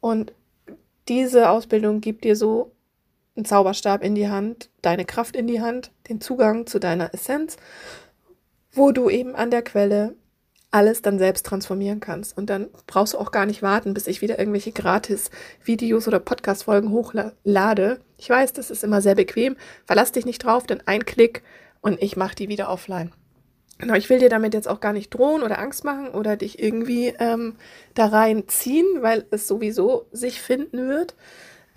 Und 0.00 0.32
diese 1.08 1.50
Ausbildung 1.50 2.00
gibt 2.00 2.24
dir 2.24 2.36
so 2.36 2.72
einen 3.36 3.44
Zauberstab 3.44 4.04
in 4.04 4.14
die 4.14 4.28
Hand, 4.28 4.70
deine 4.82 5.04
Kraft 5.04 5.34
in 5.34 5.48
die 5.48 5.60
Hand, 5.60 5.90
den 6.08 6.20
Zugang 6.20 6.66
zu 6.66 6.78
deiner 6.78 7.12
Essenz, 7.12 7.56
wo 8.72 8.92
du 8.92 9.10
eben 9.10 9.34
an 9.34 9.50
der 9.50 9.62
Quelle 9.62 10.14
alles 10.74 11.02
dann 11.02 11.20
selbst 11.20 11.46
transformieren 11.46 12.00
kannst. 12.00 12.36
Und 12.36 12.50
dann 12.50 12.66
brauchst 12.88 13.14
du 13.14 13.18
auch 13.18 13.30
gar 13.30 13.46
nicht 13.46 13.62
warten, 13.62 13.94
bis 13.94 14.08
ich 14.08 14.20
wieder 14.22 14.40
irgendwelche 14.40 14.72
Gratis-Videos 14.72 16.08
oder 16.08 16.18
Podcast-Folgen 16.18 16.90
hochlade. 16.90 18.00
Ich 18.18 18.28
weiß, 18.28 18.52
das 18.54 18.72
ist 18.72 18.82
immer 18.82 19.00
sehr 19.00 19.14
bequem. 19.14 19.56
Verlass 19.86 20.10
dich 20.10 20.26
nicht 20.26 20.44
drauf, 20.44 20.66
denn 20.66 20.82
ein 20.86 21.04
Klick 21.04 21.42
und 21.80 22.02
ich 22.02 22.16
mache 22.16 22.34
die 22.34 22.48
wieder 22.48 22.68
offline. 22.70 23.12
Genau, 23.78 23.94
ich 23.94 24.10
will 24.10 24.18
dir 24.18 24.28
damit 24.28 24.52
jetzt 24.52 24.66
auch 24.66 24.80
gar 24.80 24.92
nicht 24.92 25.10
drohen 25.10 25.44
oder 25.44 25.60
Angst 25.60 25.84
machen 25.84 26.08
oder 26.08 26.36
dich 26.36 26.60
irgendwie 26.60 27.14
ähm, 27.20 27.54
da 27.94 28.06
reinziehen, 28.06 28.86
weil 29.00 29.26
es 29.30 29.46
sowieso 29.46 30.06
sich 30.10 30.40
finden 30.40 30.88
wird. 30.88 31.14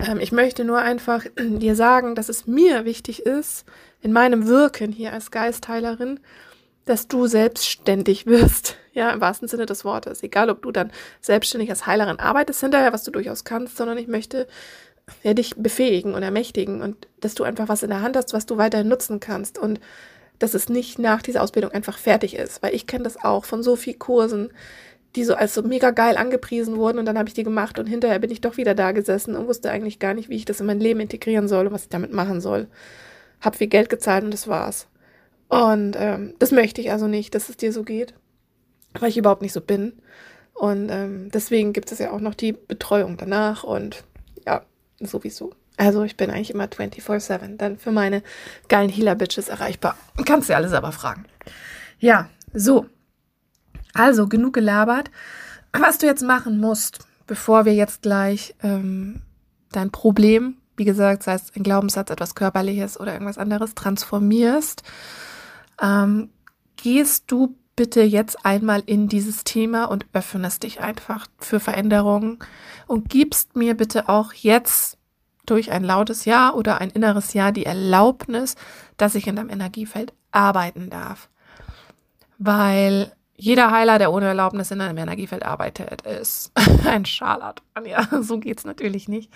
Ähm, 0.00 0.18
ich 0.18 0.32
möchte 0.32 0.64
nur 0.64 0.78
einfach 0.78 1.24
dir 1.38 1.76
sagen, 1.76 2.16
dass 2.16 2.28
es 2.28 2.48
mir 2.48 2.84
wichtig 2.84 3.26
ist, 3.26 3.64
in 4.00 4.12
meinem 4.12 4.48
Wirken 4.48 4.90
hier 4.90 5.12
als 5.12 5.30
Geistheilerin, 5.30 6.18
dass 6.88 7.08
du 7.08 7.26
selbstständig 7.26 8.26
wirst. 8.26 8.76
Ja, 8.94 9.12
im 9.12 9.20
wahrsten 9.20 9.46
Sinne 9.46 9.64
des 9.64 9.84
Wortes. 9.84 10.24
Egal, 10.24 10.50
ob 10.50 10.62
du 10.62 10.72
dann 10.72 10.90
selbstständig 11.20 11.70
als 11.70 11.86
Heilerin 11.86 12.18
arbeitest 12.18 12.58
hinterher, 12.62 12.92
was 12.92 13.04
du 13.04 13.12
durchaus 13.12 13.44
kannst, 13.44 13.76
sondern 13.76 13.96
ich 13.96 14.08
möchte 14.08 14.48
ja, 15.22 15.34
dich 15.34 15.54
befähigen 15.54 16.14
und 16.14 16.24
ermächtigen 16.24 16.82
und 16.82 17.06
dass 17.20 17.36
du 17.36 17.44
einfach 17.44 17.68
was 17.68 17.84
in 17.84 17.90
der 17.90 18.02
Hand 18.02 18.16
hast, 18.16 18.32
was 18.32 18.46
du 18.46 18.56
weiterhin 18.56 18.88
nutzen 18.88 19.20
kannst 19.20 19.56
und 19.56 19.78
dass 20.40 20.54
es 20.54 20.68
nicht 20.68 20.98
nach 20.98 21.22
dieser 21.22 21.44
Ausbildung 21.44 21.70
einfach 21.70 21.96
fertig 21.96 22.34
ist. 22.34 22.60
Weil 22.60 22.74
ich 22.74 22.88
kenne 22.88 23.04
das 23.04 23.22
auch 23.22 23.44
von 23.44 23.62
so 23.62 23.76
vielen 23.76 24.00
Kursen, 24.00 24.50
die 25.14 25.22
so 25.22 25.34
als 25.34 25.54
so 25.54 25.62
mega 25.62 25.92
geil 25.92 26.16
angepriesen 26.16 26.76
wurden 26.76 26.98
und 26.98 27.06
dann 27.06 27.18
habe 27.18 27.28
ich 27.28 27.34
die 27.34 27.44
gemacht 27.44 27.78
und 27.78 27.86
hinterher 27.86 28.18
bin 28.18 28.32
ich 28.32 28.40
doch 28.40 28.56
wieder 28.56 28.74
da 28.74 28.90
gesessen 28.90 29.36
und 29.36 29.46
wusste 29.46 29.70
eigentlich 29.70 30.00
gar 30.00 30.14
nicht, 30.14 30.28
wie 30.28 30.36
ich 30.36 30.44
das 30.44 30.58
in 30.58 30.66
mein 30.66 30.80
Leben 30.80 30.98
integrieren 30.98 31.46
soll 31.46 31.68
und 31.68 31.72
was 31.72 31.84
ich 31.84 31.88
damit 31.88 32.12
machen 32.12 32.40
soll. 32.40 32.66
Hab 33.40 33.54
viel 33.54 33.68
Geld 33.68 33.90
gezahlt 33.90 34.24
und 34.24 34.34
das 34.34 34.48
war's. 34.48 34.88
Und 35.48 35.96
ähm, 35.96 36.34
das 36.38 36.52
möchte 36.52 36.80
ich 36.80 36.92
also 36.92 37.06
nicht, 37.06 37.34
dass 37.34 37.48
es 37.48 37.56
dir 37.56 37.72
so 37.72 37.82
geht, 37.82 38.14
weil 38.98 39.08
ich 39.08 39.16
überhaupt 39.16 39.42
nicht 39.42 39.52
so 39.52 39.60
bin. 39.60 39.94
Und 40.54 40.88
ähm, 40.90 41.30
deswegen 41.32 41.72
gibt 41.72 41.92
es 41.92 41.98
ja 41.98 42.10
auch 42.10 42.20
noch 42.20 42.34
die 42.34 42.52
Betreuung 42.52 43.16
danach 43.16 43.64
und 43.64 44.04
ja, 44.44 44.62
sowieso. 45.00 45.52
Also 45.76 46.02
ich 46.02 46.16
bin 46.16 46.30
eigentlich 46.30 46.50
immer 46.50 46.64
24-7 46.64 47.56
dann 47.56 47.78
für 47.78 47.92
meine 47.92 48.22
geilen 48.68 48.90
Healer-Bitches 48.90 49.48
erreichbar. 49.48 49.96
Kannst 50.26 50.50
du 50.50 50.56
alles 50.56 50.72
aber 50.72 50.90
fragen. 50.90 51.24
Ja, 52.00 52.28
so. 52.52 52.86
Also 53.94 54.26
genug 54.26 54.54
gelabert. 54.54 55.10
Was 55.72 55.98
du 55.98 56.06
jetzt 56.06 56.22
machen 56.22 56.58
musst, 56.58 57.06
bevor 57.26 57.64
wir 57.64 57.74
jetzt 57.74 58.02
gleich 58.02 58.56
ähm, 58.62 59.22
dein 59.70 59.92
Problem, 59.92 60.56
wie 60.76 60.84
gesagt, 60.84 61.22
sei 61.22 61.34
es 61.34 61.52
ein 61.54 61.62
Glaubenssatz, 61.62 62.10
etwas 62.10 62.34
Körperliches 62.34 62.98
oder 62.98 63.12
irgendwas 63.12 63.38
anderes, 63.38 63.74
transformierst, 63.76 64.82
ähm, 65.80 66.30
gehst 66.76 67.24
du 67.30 67.56
bitte 67.76 68.02
jetzt 68.02 68.44
einmal 68.44 68.82
in 68.86 69.08
dieses 69.08 69.44
Thema 69.44 69.84
und 69.84 70.06
öffnest 70.12 70.64
dich 70.64 70.80
einfach 70.80 71.28
für 71.38 71.60
Veränderungen 71.60 72.40
und 72.88 73.08
gibst 73.08 73.54
mir 73.54 73.76
bitte 73.76 74.08
auch 74.08 74.32
jetzt 74.32 74.98
durch 75.46 75.70
ein 75.70 75.84
lautes 75.84 76.24
Ja 76.24 76.52
oder 76.52 76.80
ein 76.80 76.90
inneres 76.90 77.34
Ja 77.34 77.52
die 77.52 77.66
Erlaubnis, 77.66 78.56
dass 78.96 79.14
ich 79.14 79.26
in 79.26 79.36
deinem 79.36 79.50
Energiefeld 79.50 80.12
arbeiten 80.32 80.90
darf. 80.90 81.28
Weil 82.38 83.12
jeder 83.36 83.70
Heiler, 83.70 83.98
der 83.98 84.12
ohne 84.12 84.26
Erlaubnis 84.26 84.72
in 84.72 84.80
einem 84.80 84.98
Energiefeld 84.98 85.44
arbeitet, 85.44 86.02
ist 86.02 86.50
ein 86.84 87.04
Scharlatan. 87.04 87.86
Ja, 87.86 88.08
so 88.22 88.38
geht's 88.38 88.64
natürlich 88.64 89.08
nicht. 89.08 89.32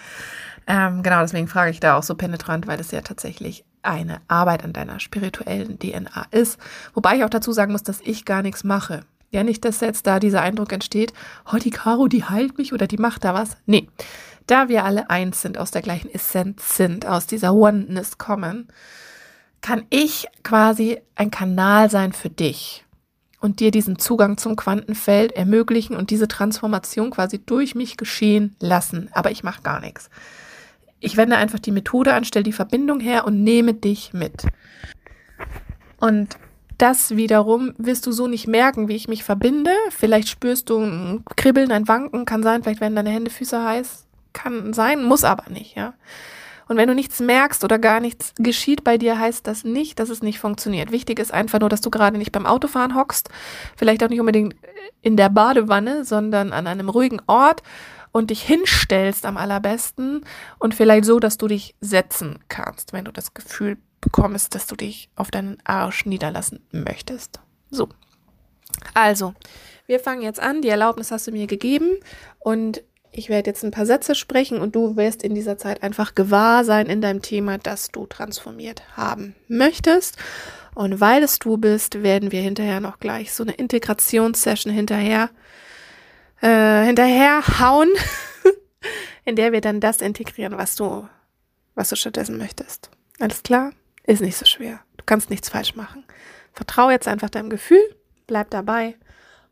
Ähm, 0.67 1.05
genau, 1.05 1.21
deswegen 1.21 1.47
frage 1.47 1.71
ich 1.71 1.79
da 1.79 1.97
auch 1.97 2.03
so 2.03 2.17
penetrant, 2.17 2.67
weil 2.67 2.81
es 2.81 2.91
ja 2.91 3.03
tatsächlich 3.03 3.65
eine 3.83 4.21
Arbeit 4.29 4.65
an 4.65 4.73
deiner 4.73 5.01
spirituellen 5.01 5.79
DNA 5.79 6.27
ist. 6.31 6.59
Wobei 6.95 7.17
ich 7.17 7.25
auch 7.25 7.31
dazu 7.31 7.53
sagen 7.53 7.73
muss, 7.73 7.83
dass 7.83 8.01
ich 8.01 8.25
gar 8.25 8.43
nichts 8.43 8.65
mache. 8.65 9.05
Ja, 9.31 9.43
nicht, 9.45 9.65
dass 9.65 9.81
jetzt 9.81 10.07
da 10.07 10.21
dieser 10.21 10.43
Eindruck 10.43 10.73
entsteht, 10.73 11.15
oh, 11.51 11.57
die 11.57 11.71
Caro, 11.71 12.07
die 12.07 12.25
heilt 12.25 12.59
mich 12.59 12.73
oder 12.73 12.87
die 12.87 12.99
macht 12.99 13.25
da 13.25 13.33
was. 13.33 13.57
Nee, 13.65 13.89
da 14.47 14.69
wir 14.69 14.85
alle 14.85 15.09
eins 15.09 15.41
sind, 15.41 15.57
aus 15.57 15.71
der 15.71 15.83
gleichen 15.83 16.12
Essenz 16.12 16.77
sind, 16.77 17.07
aus 17.07 17.27
dieser 17.27 17.55
Oneness 17.55 18.19
kommen, 18.19 18.69
kann 19.62 19.87
ich 19.91 20.27
quasi 20.43 21.01
ein 21.15 21.31
Kanal 21.31 21.89
sein 21.91 22.12
für 22.12 22.29
dich 22.29 22.85
und 23.41 23.61
dir 23.61 23.71
diesen 23.71 23.99
Zugang 23.99 24.37
zum 24.37 24.57
Quantenfeld 24.57 25.33
ermöglichen 25.33 25.97
und 25.97 26.11
diese 26.11 26.29
Transformation 26.29 27.11
quasi 27.11 27.39
durch 27.45 27.75
mich 27.75 27.97
geschehen 27.97 28.55
lassen. 28.61 29.09
Aber 29.12 29.31
ich 29.31 29.43
mache 29.43 29.62
gar 29.62 29.81
nichts. 29.81 30.11
Ich 31.02 31.16
wende 31.16 31.37
einfach 31.37 31.59
die 31.59 31.73
Methode 31.73 32.14
an, 32.14 32.25
stelle 32.25 32.44
die 32.44 32.52
Verbindung 32.52 33.00
her 33.00 33.26
und 33.26 33.42
nehme 33.42 33.75
dich 33.75 34.12
mit. 34.12 34.47
Und 35.99 36.37
das 36.78 37.16
wiederum 37.16 37.75
wirst 37.76 38.06
du 38.06 38.12
so 38.12 38.28
nicht 38.28 38.47
merken, 38.47 38.88
wie 38.88 38.94
ich 38.94 39.09
mich 39.09 39.25
verbinde. 39.25 39.73
Vielleicht 39.90 40.28
spürst 40.28 40.71
du 40.71 40.78
ein 40.78 41.25
Kribbeln, 41.37 41.73
ein 41.73 41.88
Wanken, 41.88 42.25
kann 42.25 42.44
sein, 42.44 42.62
vielleicht 42.62 42.80
werden 42.80 42.94
deine 42.94 43.11
Hände, 43.11 43.30
Füße 43.30 43.62
heiß, 43.62 44.06
kann 44.32 44.73
sein, 44.73 45.02
muss 45.02 45.25
aber 45.25 45.50
nicht, 45.50 45.76
ja. 45.76 45.94
Und 46.68 46.76
wenn 46.76 46.88
du 46.88 46.94
nichts 46.94 47.18
merkst 47.18 47.64
oder 47.64 47.80
gar 47.80 47.99
nichts 47.99 48.32
geschieht 48.38 48.85
bei 48.85 48.97
dir, 48.97 49.18
heißt 49.18 49.47
das 49.47 49.64
nicht, 49.64 49.99
dass 49.99 50.09
es 50.09 50.23
nicht 50.23 50.38
funktioniert. 50.38 50.92
Wichtig 50.92 51.18
ist 51.18 51.35
einfach 51.35 51.59
nur, 51.59 51.68
dass 51.68 51.80
du 51.80 51.90
gerade 51.90 52.16
nicht 52.16 52.32
beim 52.32 52.47
Autofahren 52.47 52.94
hockst, 52.94 53.28
vielleicht 53.76 54.02
auch 54.04 54.09
nicht 54.09 54.21
unbedingt 54.21 54.54
in 55.02 55.16
der 55.16 55.28
Badewanne, 55.28 56.04
sondern 56.04 56.52
an 56.52 56.68
einem 56.68 56.88
ruhigen 56.88 57.21
Ort 57.26 57.62
und 58.12 58.31
dich 58.31 58.42
hinstellst 58.42 59.26
am 59.26 59.37
allerbesten 59.37 60.25
und 60.59 60.75
vielleicht 60.75 61.07
so, 61.07 61.19
dass 61.19 61.38
du 61.38 61.49
dich 61.49 61.75
setzen 61.81 62.38
kannst, 62.49 62.92
wenn 62.92 63.07
du 63.07 63.12
das 63.12 63.35
Gefühl 63.35 63.78
bekommst, 64.00 64.54
dass 64.54 64.66
du 64.66 64.76
dich 64.76 65.11
auf 65.16 65.31
deinen 65.31 65.59
Arsch 65.64 66.07
niederlassen 66.07 66.61
möchtest. 66.71 67.40
So. 67.71 67.88
Also, 68.95 69.35
wir 69.87 70.00
fangen 70.00 70.23
jetzt 70.23 70.40
an. 70.40 70.62
Die 70.62 70.69
Erlaubnis 70.69 71.11
hast 71.11 71.26
du 71.26 71.33
mir 71.33 71.47
gegeben 71.47 71.99
und 72.38 72.83
ich 73.12 73.28
werde 73.28 73.50
jetzt 73.50 73.62
ein 73.62 73.71
paar 73.71 73.87
Sätze 73.87 74.14
sprechen 74.14 74.59
und 74.59 74.75
du 74.75 74.97
wirst 74.97 75.23
in 75.23 75.35
dieser 75.35 75.59
Zeit 75.59 75.83
einfach 75.83 76.14
gewahr 76.14 76.64
sein 76.64 76.87
in 76.87 77.00
deinem 77.00 77.21
Thema, 77.21 77.59
das 77.59 77.90
du 77.90 78.07
transformiert 78.07 78.83
haben 78.97 79.35
möchtest. 79.49 80.16
Und 80.75 81.00
weil 81.00 81.23
es 81.23 81.38
du 81.38 81.59
bist, 81.59 82.02
werden 82.02 82.33
wir 82.33 82.40
hinterher 82.40 82.81
noch 82.81 82.99
gleich 82.99 83.33
so 83.33 83.42
eine 83.42 83.52
Integrationssession 83.52 84.73
hinterher 84.73 85.28
äh, 86.43 86.85
hinterher 86.85 87.43
hauen, 87.61 87.89
in 89.25 89.37
der 89.37 89.53
wir 89.53 89.61
dann 89.61 89.81
das 89.81 90.01
integrieren, 90.01 90.59
was 90.59 90.77
du, 90.77 91.09
was 91.75 91.89
du 91.89 91.97
stattdessen 91.97 92.37
möchtest. 92.37 92.91
Alles 93.21 93.43
klar? 93.43 93.73
Ist 94.05 94.21
nicht 94.21 94.37
so 94.37 94.45
schwer. 94.45 94.81
Du 94.97 95.05
kannst 95.07 95.31
nichts 95.31 95.49
falsch 95.49 95.75
machen. 95.75 96.05
Vertraue 96.53 96.93
jetzt 96.93 97.09
einfach 97.09 97.31
deinem 97.31 97.49
Gefühl, 97.49 97.83
bleib 98.27 98.51
dabei 98.51 98.97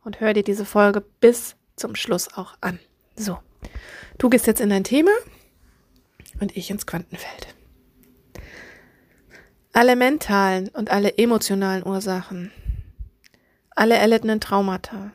und 0.04 0.20
hör 0.20 0.34
dir 0.34 0.42
diese 0.42 0.64
Folge 0.64 1.00
bis 1.20 1.56
zum 1.76 1.94
Schluss 1.94 2.34
auch 2.34 2.54
an. 2.60 2.78
So. 3.16 3.38
Du 4.18 4.28
gehst 4.28 4.46
jetzt 4.46 4.60
in 4.60 4.70
dein 4.70 4.84
Thema 4.84 5.12
und 6.40 6.56
ich 6.56 6.70
ins 6.70 6.86
Quantenfeld. 6.86 7.54
Alle 9.72 9.94
mentalen 9.94 10.68
und 10.68 10.90
alle 10.90 11.16
emotionalen 11.16 11.86
Ursachen, 11.86 12.50
alle 13.76 13.96
erlittenen 13.96 14.40
Traumata, 14.40 15.12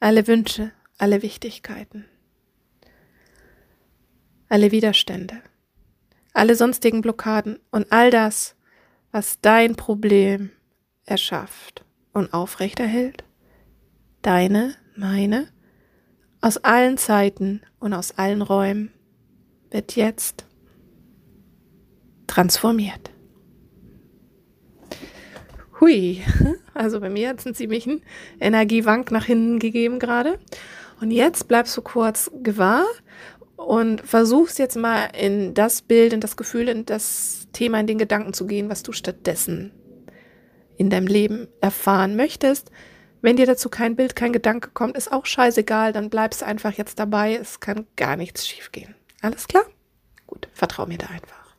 alle 0.00 0.26
Wünsche, 0.26 0.72
alle 0.96 1.22
Wichtigkeiten, 1.22 2.06
alle 4.48 4.72
Widerstände, 4.72 5.42
alle 6.32 6.56
sonstigen 6.56 7.02
Blockaden 7.02 7.58
und 7.70 7.92
all 7.92 8.10
das, 8.10 8.56
was 9.12 9.40
dein 9.40 9.76
Problem 9.76 10.50
erschafft 11.04 11.84
und 12.12 12.32
aufrechterhält, 12.32 13.24
deine, 14.22 14.74
meine, 14.96 15.48
aus 16.40 16.56
allen 16.56 16.96
Zeiten 16.96 17.60
und 17.78 17.92
aus 17.92 18.12
allen 18.12 18.40
Räumen 18.40 18.92
wird 19.70 19.96
jetzt 19.96 20.46
transformiert. 22.26 23.10
Hui, 25.80 26.22
also 26.74 27.00
bei 27.00 27.08
mir 27.08 27.30
hat 27.30 27.40
es 27.40 27.46
einen 27.46 27.54
ziemlichen 27.54 28.02
Energiewank 28.38 29.10
nach 29.10 29.24
hinten 29.24 29.58
gegeben 29.58 29.98
gerade. 29.98 30.38
Und 31.00 31.10
jetzt 31.10 31.48
bleibst 31.48 31.76
du 31.76 31.82
kurz 31.82 32.30
gewahr 32.42 32.84
und 33.56 34.02
versuchst 34.02 34.58
jetzt 34.58 34.76
mal 34.76 35.08
in 35.18 35.54
das 35.54 35.82
Bild, 35.82 36.12
in 36.12 36.20
das 36.20 36.36
Gefühl, 36.36 36.68
in 36.68 36.84
das 36.84 37.48
Thema, 37.52 37.80
in 37.80 37.86
den 37.86 37.98
Gedanken 37.98 38.34
zu 38.34 38.46
gehen, 38.46 38.68
was 38.68 38.82
du 38.82 38.92
stattdessen 38.92 39.72
in 40.76 40.90
deinem 40.90 41.06
Leben 41.06 41.48
erfahren 41.60 42.16
möchtest. 42.16 42.70
Wenn 43.22 43.36
dir 43.36 43.46
dazu 43.46 43.68
kein 43.68 43.96
Bild, 43.96 44.16
kein 44.16 44.32
Gedanke 44.32 44.70
kommt, 44.72 44.96
ist 44.96 45.12
auch 45.12 45.26
scheißegal, 45.26 45.92
dann 45.92 46.10
bleibst 46.10 46.42
du 46.42 46.46
einfach 46.46 46.72
jetzt 46.72 46.98
dabei. 46.98 47.34
Es 47.34 47.60
kann 47.60 47.86
gar 47.96 48.16
nichts 48.16 48.46
schiefgehen. 48.46 48.94
Alles 49.20 49.46
klar? 49.46 49.64
Gut, 50.26 50.48
vertrau 50.54 50.86
mir 50.86 50.98
da 50.98 51.08
einfach. 51.08 51.56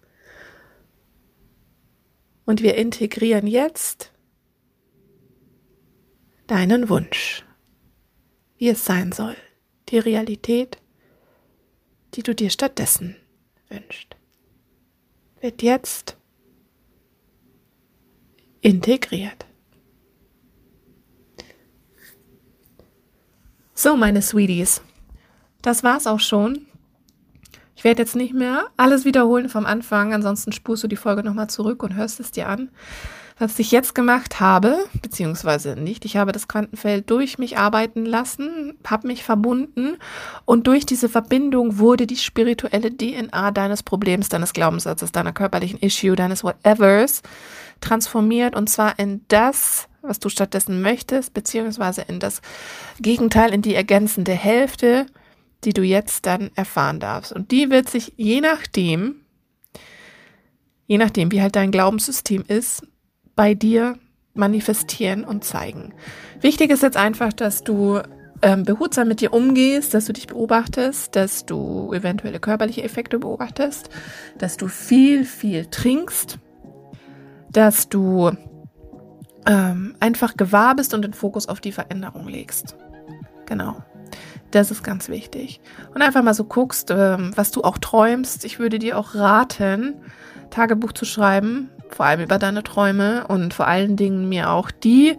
Und 2.46 2.64
wir 2.64 2.76
integrieren 2.76 3.46
jetzt 3.46 4.11
deinen 6.52 6.90
Wunsch, 6.90 7.46
wie 8.58 8.68
es 8.68 8.84
sein 8.84 9.14
soll, 9.14 9.38
die 9.88 10.00
Realität, 10.00 10.80
die 12.14 12.24
du 12.24 12.36
dir 12.36 12.50
stattdessen 12.50 13.16
wünschst, 13.70 14.18
wird 15.40 15.62
jetzt 15.62 16.18
integriert. 18.60 19.46
So, 23.74 23.96
meine 23.96 24.22
Sweeties, 24.22 24.82
das 25.62 25.86
war's 25.86 26.06
auch 26.06 26.20
schon. 26.20 26.66
Ich 27.78 27.86
werde 27.86 28.02
jetzt 28.02 28.18
nicht 28.18 28.34
mehr 28.34 28.68
alles 28.76 29.06
wiederholen 29.06 29.48
vom 29.48 29.66
Anfang, 29.66 30.14
ansonsten 30.14 30.52
spurst 30.52 30.84
du 30.84 30.90
die 30.90 30.98
Folge 30.98 31.24
nochmal 31.24 31.50
zurück 31.50 31.82
und 31.82 31.96
hörst 31.96 32.20
es 32.20 32.32
dir 32.32 32.50
an. 32.50 32.70
Was 33.42 33.58
ich 33.58 33.72
jetzt 33.72 33.96
gemacht 33.96 34.40
habe, 34.40 34.86
beziehungsweise 35.02 35.76
nicht, 35.76 36.06
ich 36.06 36.16
habe 36.16 36.32
das 36.32 36.48
Quantenfeld 36.48 37.10
durch 37.10 37.40
mich 37.40 37.58
arbeiten 37.58 38.06
lassen, 38.06 38.78
habe 38.86 39.08
mich 39.08 39.24
verbunden 39.24 39.98
und 40.46 40.68
durch 40.68 40.86
diese 40.86 41.10
Verbindung 41.10 41.80
wurde 41.80 42.06
die 42.06 42.18
spirituelle 42.18 42.96
DNA 42.96 43.50
deines 43.50 43.82
Problems, 43.82 44.30
deines 44.30 44.54
Glaubenssatzes, 44.54 45.12
deiner 45.12 45.34
körperlichen 45.34 45.80
Issue, 45.80 46.16
deines 46.16 46.44
Whatevers 46.44 47.24
transformiert 47.80 48.56
und 48.56 48.70
zwar 48.70 49.00
in 49.00 49.26
das, 49.28 49.88
was 50.04 50.20
du 50.20 50.30
stattdessen 50.30 50.84
möchtest, 50.84 51.34
beziehungsweise 51.34 52.04
in 52.04 52.20
das 52.20 52.44
Gegenteil, 53.00 53.56
in 53.56 53.64
die 53.64 53.74
ergänzende 53.74 54.34
Hälfte, 54.34 55.08
die 55.64 55.74
du 55.74 55.82
jetzt 55.82 56.28
dann 56.28 56.52
erfahren 56.54 57.00
darfst. 57.00 57.34
Und 57.34 57.50
die 57.50 57.72
wird 57.72 57.90
sich 57.90 58.14
je 58.18 58.40
nachdem, 58.40 59.16
je 60.86 61.00
nachdem, 61.00 61.32
wie 61.32 61.42
halt 61.42 61.56
dein 61.56 61.72
Glaubenssystem 61.72 62.46
ist, 62.48 62.84
bei 63.42 63.56
dir 63.56 63.98
manifestieren 64.36 65.24
und 65.24 65.44
zeigen. 65.44 65.96
Wichtig 66.42 66.70
ist 66.70 66.84
jetzt 66.84 66.96
einfach, 66.96 67.34
dass 67.34 67.64
du 67.64 68.00
ähm, 68.44 68.66
behutsam 68.66 69.08
mit 69.08 69.20
dir 69.20 69.34
umgehst, 69.34 69.96
dass 69.96 70.06
du 70.06 70.14
dich 70.14 70.28
beobachtest, 70.28 71.16
dass 71.16 71.48
du 71.48 71.92
eventuelle 71.92 72.40
körperliche 72.40 72.84
Effekte 72.84 73.18
beobachtest, 73.18 73.90
dass 74.38 74.58
du 74.58 74.68
viel, 74.68 75.26
viel 75.26 75.66
trinkst, 75.66 76.38
dass 77.52 77.90
du 77.90 78.30
ähm, 79.48 79.96
einfach 80.00 80.38
gewahr 80.38 80.76
bist 80.76 80.94
und 80.94 81.02
den 81.02 81.14
Fokus 81.14 81.50
auf 81.50 81.62
die 81.62 81.72
Veränderung 81.72 82.28
legst. 82.28 82.76
Genau. 83.48 83.78
Das 84.52 84.70
ist 84.70 84.84
ganz 84.84 85.10
wichtig. 85.10 85.62
Und 85.96 86.04
einfach 86.04 86.22
mal 86.22 86.36
so 86.36 86.44
guckst, 86.44 86.92
ähm, 86.92 87.32
was 87.34 87.50
du 87.50 87.64
auch 87.64 87.80
träumst. 87.80 88.46
Ich 88.46 88.60
würde 88.60 88.78
dir 88.78 89.00
auch 89.00 89.16
raten, 89.16 89.96
Tagebuch 90.52 90.92
zu 90.92 91.06
schreiben, 91.06 91.70
vor 91.90 92.06
allem 92.06 92.22
über 92.22 92.38
deine 92.38 92.64
Träume 92.64 93.26
und 93.28 93.54
vor 93.54 93.68
allen 93.68 93.96
Dingen 93.96 94.30
mir 94.30 94.52
auch 94.52 94.70
die 94.70 95.18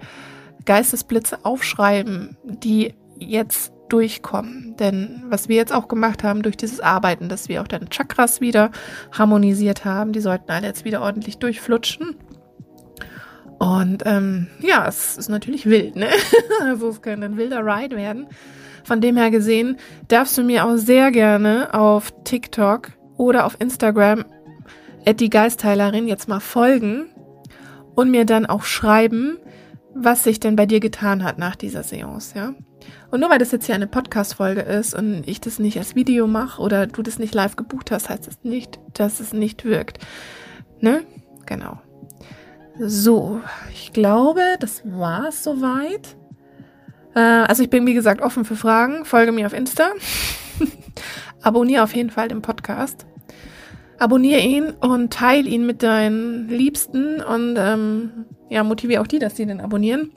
Geistesblitze 0.64 1.45
aufschreiben, 1.45 2.37
die 2.45 2.95
jetzt 3.18 3.73
durchkommen. 3.88 4.75
Denn 4.79 5.23
was 5.29 5.49
wir 5.49 5.57
jetzt 5.57 5.73
auch 5.73 5.88
gemacht 5.88 6.25
haben 6.25 6.42
durch 6.42 6.57
dieses 6.57 6.81
Arbeiten, 6.81 7.29
dass 7.29 7.49
wir 7.49 7.61
auch 7.62 7.68
deine 7.68 7.88
Chakras 7.88 8.40
wieder 8.40 8.71
harmonisiert 9.12 9.85
haben, 9.85 10.12
die 10.12 10.21
sollten 10.21 10.51
alle 10.51 10.66
jetzt 10.66 10.85
wieder 10.85 11.03
ordentlich 11.03 11.38
durchflutschen. 11.38 12.16
Und 13.59 14.03
ähm, 14.07 14.49
ja, 14.61 14.88
es 14.88 15.16
ist 15.16 15.29
natürlich 15.29 15.66
wild, 15.66 15.95
ne? 15.95 16.09
also 16.62 16.88
es 16.88 17.03
kann 17.03 17.23
ein 17.23 17.37
wilder 17.37 17.64
Ride 17.64 17.97
werden. 17.97 18.27
Von 18.83 19.01
dem 19.01 19.16
her 19.16 19.31
gesehen 19.31 19.77
darfst 20.09 20.37
du 20.37 20.42
mir 20.42 20.64
auch 20.64 20.77
sehr 20.77 21.12
gerne 21.12 21.73
auf 21.73 22.12
TikTok 22.25 22.90
oder 23.16 23.45
auf 23.47 23.57
Instagram 23.61 24.25
die 25.07 25.31
Geistheilerin 25.31 26.09
jetzt 26.09 26.29
mal 26.29 26.41
folgen 26.41 27.07
und 27.95 28.11
mir 28.11 28.25
dann 28.25 28.47
auch 28.47 28.65
schreiben, 28.65 29.38
was 29.95 30.25
sich 30.25 30.41
denn 30.41 30.57
bei 30.57 30.67
dir 30.67 30.81
getan 30.81 31.23
hat 31.23 31.38
nach 31.38 31.57
dieser 31.57 31.83
Seance, 31.83 32.37
ja? 32.37 32.55
Und 33.11 33.21
nur 33.21 33.31
weil 33.31 33.38
das 33.38 33.53
jetzt 33.53 33.67
hier 33.67 33.75
eine 33.75 33.87
Podcast-Folge 33.87 34.62
ist 34.62 34.95
und 34.95 35.23
ich 35.27 35.41
das 35.41 35.59
nicht 35.59 35.79
als 35.79 35.95
Video 35.95 36.27
mache 36.27 36.61
oder 36.61 36.87
du 36.87 37.03
das 37.03 37.19
nicht 37.19 37.35
live 37.35 37.57
gebucht 37.57 37.91
hast, 37.91 38.09
heißt 38.09 38.27
das 38.27 38.43
nicht, 38.43 38.81
dass 38.95 39.21
es 39.21 39.33
nicht 39.33 39.65
wirkt. 39.65 39.99
Ne? 40.81 41.03
Genau. 41.47 41.79
So, 42.81 43.41
ich 43.73 43.93
glaube, 43.93 44.41
das 44.59 44.83
war's 44.85 45.45
soweit. 45.45 46.17
Äh, 47.15 47.21
also 47.21 47.62
ich 47.62 47.71
bin 47.71 47.87
wie 47.87 47.95
gesagt 47.95 48.23
offen 48.23 48.45
für 48.45 48.57
Fragen. 48.57 49.05
Folge 49.05 49.31
mir 49.31 49.47
auf 49.47 49.53
Insta. 49.53 49.91
Abonniere 51.43 51.85
auf 51.85 51.95
jeden 51.95 52.11
Fall 52.11 52.29
den 52.29 52.43
Podcast. 52.43 53.07
Abonniere 54.03 54.41
ihn 54.41 54.71
und 54.81 55.12
teile 55.12 55.49
ihn 55.49 55.65
mit 55.65 55.85
deinen 55.85 56.49
Liebsten 56.49 57.23
und 57.23 57.55
ähm, 57.57 58.27
ja, 58.49 58.65
motiviere 58.65 59.01
auch 59.01 59.07
die, 59.07 59.21
dass 59.21 59.37
sie 59.37 59.47
den 59.47 59.61
abonnieren. 59.61 60.11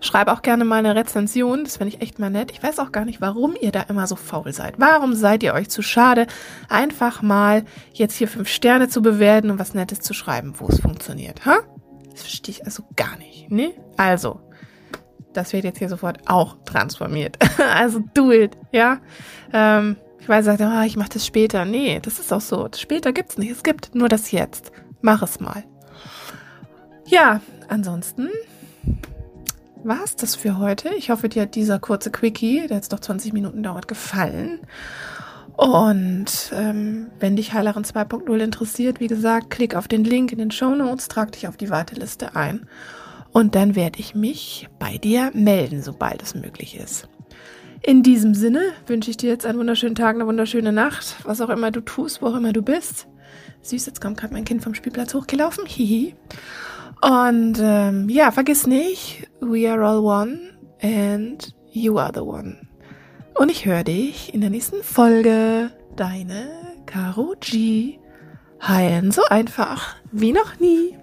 Schreib 0.00 0.28
auch 0.28 0.42
gerne 0.42 0.64
mal 0.64 0.76
eine 0.76 0.94
Rezension, 0.94 1.64
das 1.64 1.78
finde 1.78 1.96
ich 1.96 2.00
echt 2.00 2.20
mal 2.20 2.30
nett. 2.30 2.52
Ich 2.52 2.62
weiß 2.62 2.78
auch 2.78 2.92
gar 2.92 3.04
nicht, 3.04 3.20
warum 3.20 3.56
ihr 3.60 3.72
da 3.72 3.80
immer 3.82 4.06
so 4.06 4.14
faul 4.14 4.52
seid. 4.52 4.74
Warum 4.78 5.14
seid 5.14 5.42
ihr 5.42 5.54
euch 5.54 5.70
zu 5.70 5.82
schade, 5.82 6.28
einfach 6.68 7.20
mal 7.20 7.64
jetzt 7.94 8.14
hier 8.14 8.28
fünf 8.28 8.48
Sterne 8.48 8.88
zu 8.88 9.02
bewerten 9.02 9.50
und 9.50 9.58
was 9.58 9.74
Nettes 9.74 9.98
zu 9.98 10.14
schreiben, 10.14 10.54
wo 10.58 10.68
es 10.68 10.78
funktioniert, 10.78 11.44
ha? 11.44 11.58
Das 12.12 12.20
verstehe 12.20 12.54
ich 12.54 12.64
also 12.64 12.84
gar 12.94 13.16
nicht, 13.16 13.50
ne? 13.50 13.72
Also, 13.96 14.38
das 15.32 15.52
wird 15.52 15.64
jetzt 15.64 15.80
hier 15.80 15.88
sofort 15.88 16.20
auch 16.26 16.58
transformiert. 16.64 17.38
also 17.74 18.04
do 18.14 18.30
it, 18.30 18.56
ja? 18.70 19.00
Ähm, 19.52 19.96
ich 20.22 20.28
weiß, 20.28 20.44
sagt, 20.44 20.60
oh, 20.60 20.82
ich 20.86 20.96
mache 20.96 21.08
das 21.14 21.26
später. 21.26 21.64
Nee, 21.64 21.98
das 22.00 22.20
ist 22.20 22.32
auch 22.32 22.40
so. 22.40 22.68
Später 22.76 23.12
gibt's 23.12 23.38
nicht. 23.38 23.50
Es 23.50 23.64
gibt 23.64 23.92
nur 23.96 24.08
das 24.08 24.30
Jetzt. 24.30 24.70
Mach 25.00 25.20
es 25.20 25.40
mal. 25.40 25.64
Ja, 27.08 27.40
ansonsten 27.66 28.28
war 29.82 30.04
es 30.04 30.14
das 30.14 30.36
für 30.36 30.58
heute. 30.58 30.90
Ich 30.94 31.10
hoffe, 31.10 31.28
dir 31.28 31.42
hat 31.42 31.56
dieser 31.56 31.80
kurze 31.80 32.12
Quickie, 32.12 32.68
der 32.68 32.76
jetzt 32.76 32.92
doch 32.92 33.00
20 33.00 33.32
Minuten 33.32 33.64
dauert, 33.64 33.88
gefallen. 33.88 34.60
Und 35.56 36.52
ähm, 36.54 37.10
wenn 37.18 37.34
dich 37.34 37.52
Heilerin 37.52 37.82
2.0 37.82 38.38
interessiert, 38.38 39.00
wie 39.00 39.08
gesagt, 39.08 39.50
klick 39.50 39.74
auf 39.74 39.88
den 39.88 40.04
Link 40.04 40.30
in 40.30 40.38
den 40.38 40.52
Show 40.52 40.76
Notes, 40.76 41.08
trag 41.08 41.32
dich 41.32 41.48
auf 41.48 41.56
die 41.56 41.68
Warteliste 41.68 42.36
ein. 42.36 42.68
Und 43.32 43.56
dann 43.56 43.74
werde 43.74 43.98
ich 43.98 44.14
mich 44.14 44.68
bei 44.78 44.98
dir 44.98 45.32
melden, 45.34 45.82
sobald 45.82 46.22
es 46.22 46.36
möglich 46.36 46.76
ist. 46.76 47.08
In 47.84 48.04
diesem 48.04 48.34
Sinne 48.34 48.60
wünsche 48.86 49.10
ich 49.10 49.16
dir 49.16 49.30
jetzt 49.30 49.44
einen 49.44 49.58
wunderschönen 49.58 49.96
Tag, 49.96 50.14
eine 50.14 50.26
wunderschöne 50.26 50.72
Nacht, 50.72 51.16
was 51.24 51.40
auch 51.40 51.48
immer 51.48 51.72
du 51.72 51.80
tust, 51.80 52.22
wo 52.22 52.28
auch 52.28 52.36
immer 52.36 52.52
du 52.52 52.62
bist. 52.62 53.08
Süß, 53.62 53.86
jetzt 53.86 54.00
kommt 54.00 54.18
gerade 54.18 54.32
mein 54.32 54.44
Kind 54.44 54.62
vom 54.62 54.74
Spielplatz 54.74 55.14
hochgelaufen. 55.14 55.66
Hihi. 55.66 56.14
Und 57.00 57.58
ähm, 57.60 58.08
ja, 58.08 58.30
vergiss 58.30 58.68
nicht, 58.68 59.28
we 59.40 59.68
are 59.68 59.84
all 59.84 59.98
one 59.98 60.38
and 60.80 61.52
you 61.72 61.98
are 61.98 62.12
the 62.14 62.20
one. 62.20 62.58
Und 63.34 63.50
ich 63.50 63.66
höre 63.66 63.82
dich 63.82 64.32
in 64.32 64.40
der 64.40 64.50
nächsten 64.50 64.82
Folge. 64.84 65.70
Deine 65.96 66.50
Karo 66.86 67.34
G. 67.40 67.98
Heilen 68.62 69.10
so 69.10 69.22
einfach 69.28 69.96
wie 70.12 70.32
noch 70.32 70.60
nie. 70.60 70.96